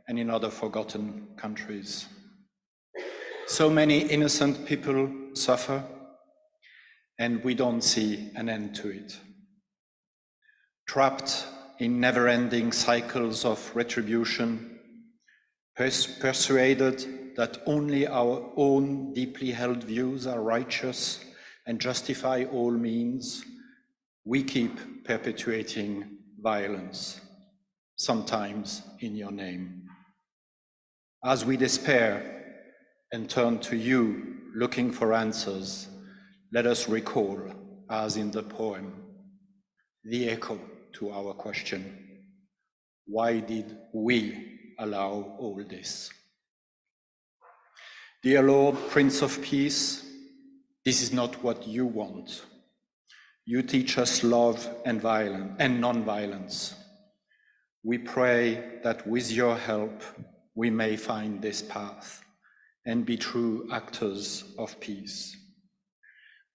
and 0.07 0.19
in 0.19 0.29
other 0.29 0.49
forgotten 0.49 1.27
countries. 1.37 2.07
So 3.47 3.69
many 3.69 3.99
innocent 3.99 4.65
people 4.65 5.09
suffer, 5.33 5.83
and 7.17 7.43
we 7.43 7.53
don't 7.53 7.81
see 7.81 8.31
an 8.35 8.49
end 8.49 8.75
to 8.75 8.89
it. 8.89 9.17
Trapped 10.87 11.45
in 11.79 11.99
never 11.99 12.27
ending 12.27 12.71
cycles 12.71 13.45
of 13.45 13.71
retribution, 13.75 14.79
pers- 15.75 16.07
persuaded 16.07 17.35
that 17.35 17.61
only 17.65 18.07
our 18.07 18.51
own 18.55 19.13
deeply 19.13 19.51
held 19.51 19.83
views 19.83 20.27
are 20.27 20.41
righteous 20.41 21.23
and 21.65 21.79
justify 21.79 22.43
all 22.51 22.71
means, 22.71 23.43
we 24.25 24.43
keep 24.43 25.03
perpetuating 25.03 26.17
violence, 26.41 27.21
sometimes 27.95 28.81
in 28.99 29.15
your 29.15 29.31
name. 29.31 29.83
As 31.23 31.45
we 31.45 31.57
despair 31.57 32.43
and 33.11 33.29
turn 33.29 33.59
to 33.59 33.75
you 33.75 34.37
looking 34.55 34.91
for 34.91 35.13
answers, 35.13 35.87
let 36.51 36.65
us 36.65 36.89
recall, 36.89 37.39
as 37.89 38.17
in 38.17 38.31
the 38.31 38.43
poem, 38.43 38.93
the 40.03 40.29
echo 40.29 40.59
to 40.93 41.11
our 41.11 41.33
question 41.33 42.01
why 43.05 43.39
did 43.39 43.77
we 43.93 44.51
allow 44.79 45.35
all 45.37 45.63
this. 45.69 46.09
Dear 48.23 48.43
Lord, 48.43 48.77
Prince 48.89 49.21
of 49.21 49.41
Peace, 49.41 50.05
this 50.85 51.01
is 51.01 51.11
not 51.11 51.43
what 51.43 51.67
you 51.67 51.85
want. 51.85 52.45
You 53.45 53.63
teach 53.63 53.97
us 53.97 54.23
love 54.23 54.69
and 54.85 55.01
violence 55.01 55.55
and 55.59 55.81
non-violence. 55.81 56.75
We 57.83 57.97
pray 57.97 58.79
that 58.83 59.07
with 59.07 59.31
your 59.31 59.57
help 59.57 60.03
we 60.53 60.69
may 60.69 60.95
find 60.95 61.41
this 61.41 61.61
path 61.61 62.23
and 62.85 63.05
be 63.05 63.17
true 63.17 63.67
actors 63.71 64.43
of 64.57 64.79
peace. 64.79 65.35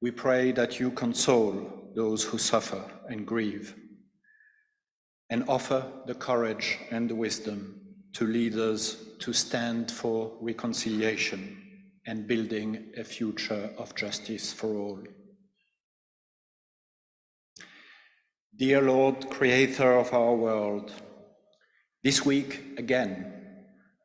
We 0.01 0.11
pray 0.11 0.53
that 0.53 0.79
you 0.79 0.91
console 0.91 1.91
those 1.97 2.23
who 2.23 2.39
suffer 2.39 2.85
and 3.09 3.27
grieve 3.27 3.75
and 5.31 5.45
offer 5.49 5.85
the 6.07 6.15
courage 6.15 6.79
and 6.91 7.11
the 7.11 7.15
wisdom 7.15 7.81
to 8.13 8.27
leaders 8.27 8.97
to 9.19 9.33
stand 9.33 9.91
for 9.91 10.33
reconciliation 10.41 11.57
and 12.07 12.29
building 12.29 12.93
a 12.97 13.03
future 13.03 13.71
of 13.79 13.95
justice 13.97 14.53
for 14.53 14.77
all. 14.77 15.03
Dear 18.59 18.81
Lord, 18.81 19.29
creator 19.29 19.99
of 19.99 20.15
our 20.15 20.35
world, 20.35 20.91
this 22.03 22.25
week 22.25 22.79
again, 22.79 23.31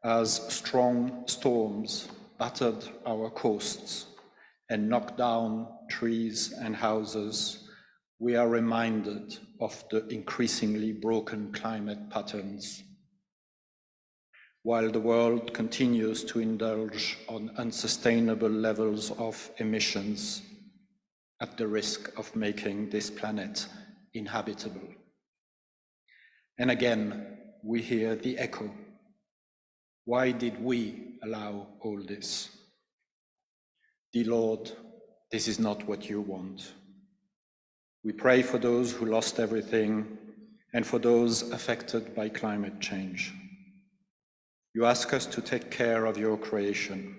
as 0.03 0.45
strong 0.53 1.23
storms 1.27 2.09
battered 2.37 2.83
our 3.05 3.29
coasts 3.29 4.07
and 4.69 4.89
knocked 4.89 5.17
down 5.17 5.69
trees 5.89 6.51
and 6.51 6.75
houses, 6.75 7.69
we 8.19 8.35
are 8.35 8.49
reminded 8.49 9.37
of 9.61 9.85
the 9.89 10.05
increasingly 10.09 10.91
broken 10.91 11.53
climate 11.53 12.09
patterns. 12.09 12.83
While 14.63 14.91
the 14.91 14.99
world 14.99 15.53
continues 15.53 16.25
to 16.25 16.41
indulge 16.41 17.17
on 17.29 17.51
unsustainable 17.57 18.49
levels 18.49 19.11
of 19.11 19.49
emissions 19.59 20.41
at 21.39 21.55
the 21.55 21.69
risk 21.69 22.11
of 22.19 22.35
making 22.35 22.89
this 22.89 23.09
planet 23.09 23.65
inhabitable. 24.13 24.89
And 26.57 26.71
again, 26.71 27.37
we 27.63 27.81
hear 27.81 28.15
the 28.15 28.37
echo. 28.37 28.69
Why 30.05 30.31
did 30.31 30.61
we 30.63 31.17
allow 31.23 31.67
all 31.79 32.01
this? 32.03 32.49
Dear 34.13 34.25
Lord, 34.25 34.71
this 35.31 35.47
is 35.47 35.59
not 35.59 35.87
what 35.87 36.09
you 36.09 36.21
want. 36.21 36.73
We 38.03 38.11
pray 38.11 38.41
for 38.41 38.57
those 38.57 38.91
who 38.91 39.05
lost 39.05 39.39
everything 39.39 40.17
and 40.73 40.85
for 40.85 40.99
those 40.99 41.51
affected 41.51 42.15
by 42.15 42.29
climate 42.29 42.79
change. 42.79 43.33
You 44.73 44.85
ask 44.85 45.13
us 45.13 45.25
to 45.27 45.41
take 45.41 45.69
care 45.69 46.05
of 46.05 46.17
your 46.17 46.37
creation. 46.37 47.15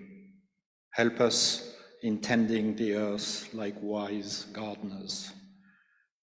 Help 0.91 1.21
us 1.21 1.75
in 2.01 2.19
tending 2.19 2.75
the 2.75 2.95
earth 2.95 3.49
like 3.53 3.75
wise 3.81 4.45
gardeners, 4.53 5.31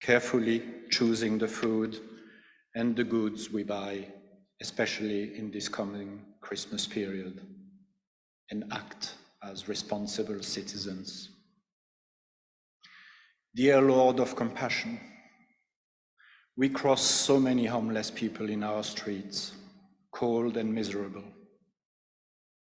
carefully 0.00 0.62
choosing 0.90 1.38
the 1.38 1.48
food 1.48 1.98
and 2.74 2.96
the 2.96 3.04
goods 3.04 3.50
we 3.50 3.62
buy, 3.62 4.06
especially 4.60 5.36
in 5.36 5.50
this 5.50 5.68
coming 5.68 6.22
Christmas 6.40 6.86
period, 6.86 7.40
and 8.50 8.64
act 8.72 9.14
as 9.42 9.68
responsible 9.68 10.42
citizens. 10.42 11.30
Dear 13.54 13.80
Lord 13.80 14.20
of 14.20 14.36
compassion, 14.36 15.00
we 16.56 16.68
cross 16.68 17.02
so 17.02 17.40
many 17.40 17.66
homeless 17.66 18.10
people 18.10 18.48
in 18.48 18.62
our 18.62 18.82
streets 18.82 19.52
cold 20.12 20.56
and 20.56 20.74
miserable, 20.74 21.24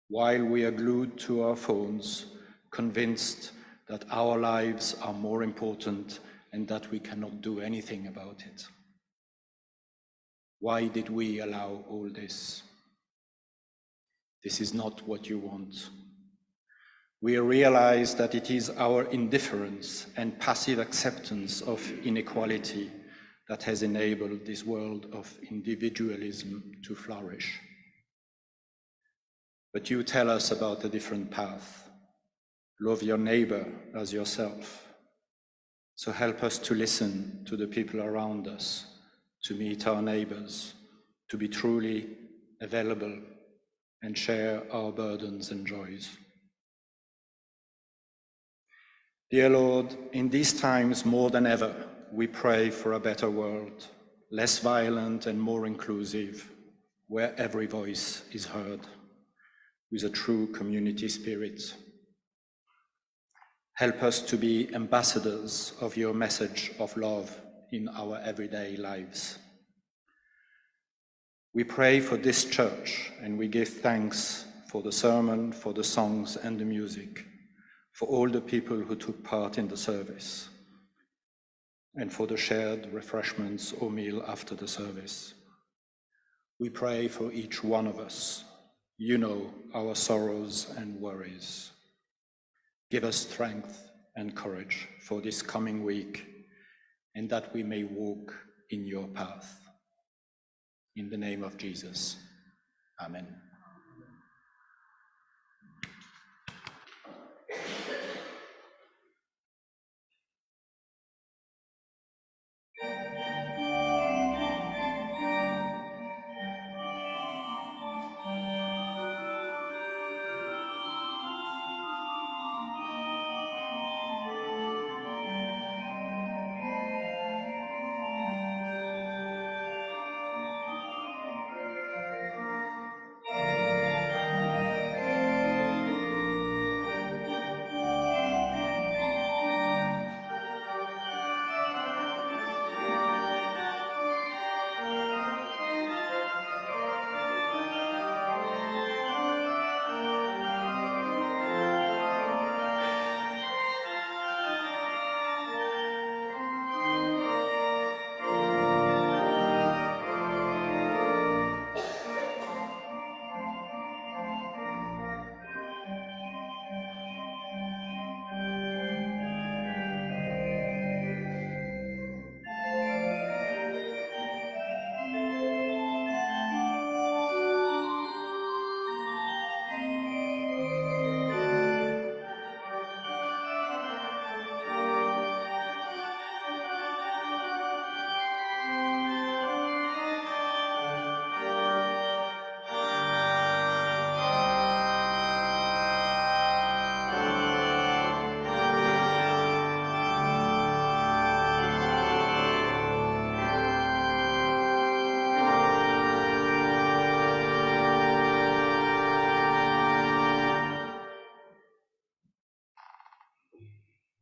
while 0.10 0.44
we 0.44 0.66
are 0.66 0.72
glued 0.72 1.18
to 1.18 1.44
our 1.44 1.56
phones, 1.56 2.26
convinced 2.72 3.52
that 3.88 4.06
our 4.12 4.38
lives 4.38 4.96
are 5.02 5.14
more 5.14 5.44
important 5.44 6.20
and 6.54 6.68
that 6.68 6.90
we 6.92 7.00
cannot 7.00 7.42
do 7.42 7.60
anything 7.60 8.08
about 8.08 8.44
it. 8.46 8.66
Why 10.60 10.88
did 10.88 11.10
we 11.10 11.40
allow 11.40 11.84
all 11.90 12.10
this? 12.10 12.64
This 14.44 14.62
is 14.62 14.74
not 14.74 15.08
what 15.08 15.30
you 15.30 15.40
want. 15.40 15.90
We 17.22 17.38
realize 17.38 18.16
that 18.16 18.34
it 18.34 18.50
is 18.50 18.72
our 18.72 19.04
indifference 19.06 20.08
and 20.18 20.40
passive 20.40 20.80
acceptance 20.80 21.62
of 21.62 21.80
inequality 22.04 22.92
that 23.48 23.64
has 23.64 23.84
enabled 23.84 24.46
this 24.46 24.66
world 24.66 25.08
of 25.14 25.32
individualism 25.50 26.72
to 26.84 26.96
flourish. 26.96 27.60
But 29.74 29.90
you 29.90 30.04
tell 30.04 30.30
us 30.30 30.52
about 30.52 30.84
a 30.84 30.90
different 30.90 31.32
path. 31.32 31.90
Love 32.80 33.04
your 33.04 33.18
neighbor 33.18 33.66
as 33.96 34.12
yourself. 34.12 34.91
So 35.96 36.12
help 36.12 36.44
us 36.44 36.58
to 36.60 36.74
listen 36.74 37.46
to 37.48 37.56
the 37.56 37.68
people 37.68 38.02
around 38.02 38.48
us, 38.48 38.86
to 39.44 39.56
meet 39.56 39.88
our 39.88 40.02
neighbors, 40.02 40.74
to 41.30 41.38
be 41.38 41.48
truly 41.48 42.08
available 42.60 43.20
and 44.02 44.18
share 44.18 44.64
our 44.72 44.92
burdens 44.92 45.52
and 45.52 45.66
joys. 45.66 46.18
Dear 49.30 49.50
Lord, 49.50 49.96
in 50.12 50.30
these 50.30 50.60
times 50.60 51.06
more 51.06 51.30
than 51.30 51.46
ever, 51.46 51.74
we 52.12 52.28
pray 52.28 52.70
for 52.70 52.94
a 52.94 53.00
better 53.00 53.30
world, 53.30 53.88
less 54.30 54.60
violent 54.60 55.26
and 55.26 55.40
more 55.40 55.66
inclusive, 55.66 56.50
where 57.08 57.34
every 57.40 57.66
voice 57.66 58.24
is 58.34 58.46
heard, 58.46 58.82
with 59.92 60.04
a 60.04 60.10
true 60.10 60.48
community 60.48 61.08
spirit. 61.08 61.74
Help 63.82 64.04
us 64.04 64.22
to 64.22 64.38
be 64.38 64.70
ambassadors 64.76 65.74
of 65.82 65.98
your 65.98 66.14
message 66.14 66.72
of 66.78 66.96
love 66.96 67.36
in 67.72 67.90
our 67.90 68.22
everyday 68.24 68.78
lives. 68.78 69.40
We 71.56 71.64
pray 71.64 72.00
for 72.00 72.16
this 72.16 72.46
church 72.46 73.12
and 73.24 73.40
we 73.40 73.48
give 73.48 73.70
thanks 73.70 74.46
for 74.68 74.84
the 74.84 74.92
sermon, 74.92 75.52
for 75.52 75.74
the 75.74 75.84
songs 75.84 76.36
and 76.36 76.60
the 76.60 76.64
music, 76.64 77.26
for 77.94 78.08
all 78.08 78.30
the 78.30 78.40
people 78.40 78.78
who 78.78 78.96
took 78.96 79.24
part 79.24 79.58
in 79.58 79.68
the 79.68 79.78
service, 79.78 80.48
and 81.96 82.14
for 82.14 82.28
the 82.28 82.38
shared 82.38 82.88
refreshments 82.94 83.74
or 83.80 83.90
meal 83.90 84.24
after 84.28 84.54
the 84.54 84.68
service. 84.68 85.34
We 86.60 86.70
pray 86.70 87.08
for 87.08 87.32
each 87.32 87.64
one 87.64 87.88
of 87.88 87.98
us. 87.98 88.44
You 89.00 89.18
know 89.18 89.52
our 89.74 89.96
sorrows 89.96 90.72
and 90.78 91.02
worries. 91.02 91.71
Give 92.92 93.06
us 93.06 93.16
strength 93.16 93.90
and 94.18 94.36
courage 94.36 94.90
for 95.00 95.22
this 95.22 95.42
coming 95.42 95.86
week, 95.86 96.26
and 97.16 97.30
that 97.30 97.54
we 97.54 97.64
may 97.64 97.86
walk 97.86 98.36
in 98.70 98.86
your 98.86 99.08
path. 99.08 99.62
In 100.98 101.10
the 101.10 101.16
name 101.16 101.42
of 101.42 101.58
Jesus, 101.58 102.18
Amen. 103.00 103.26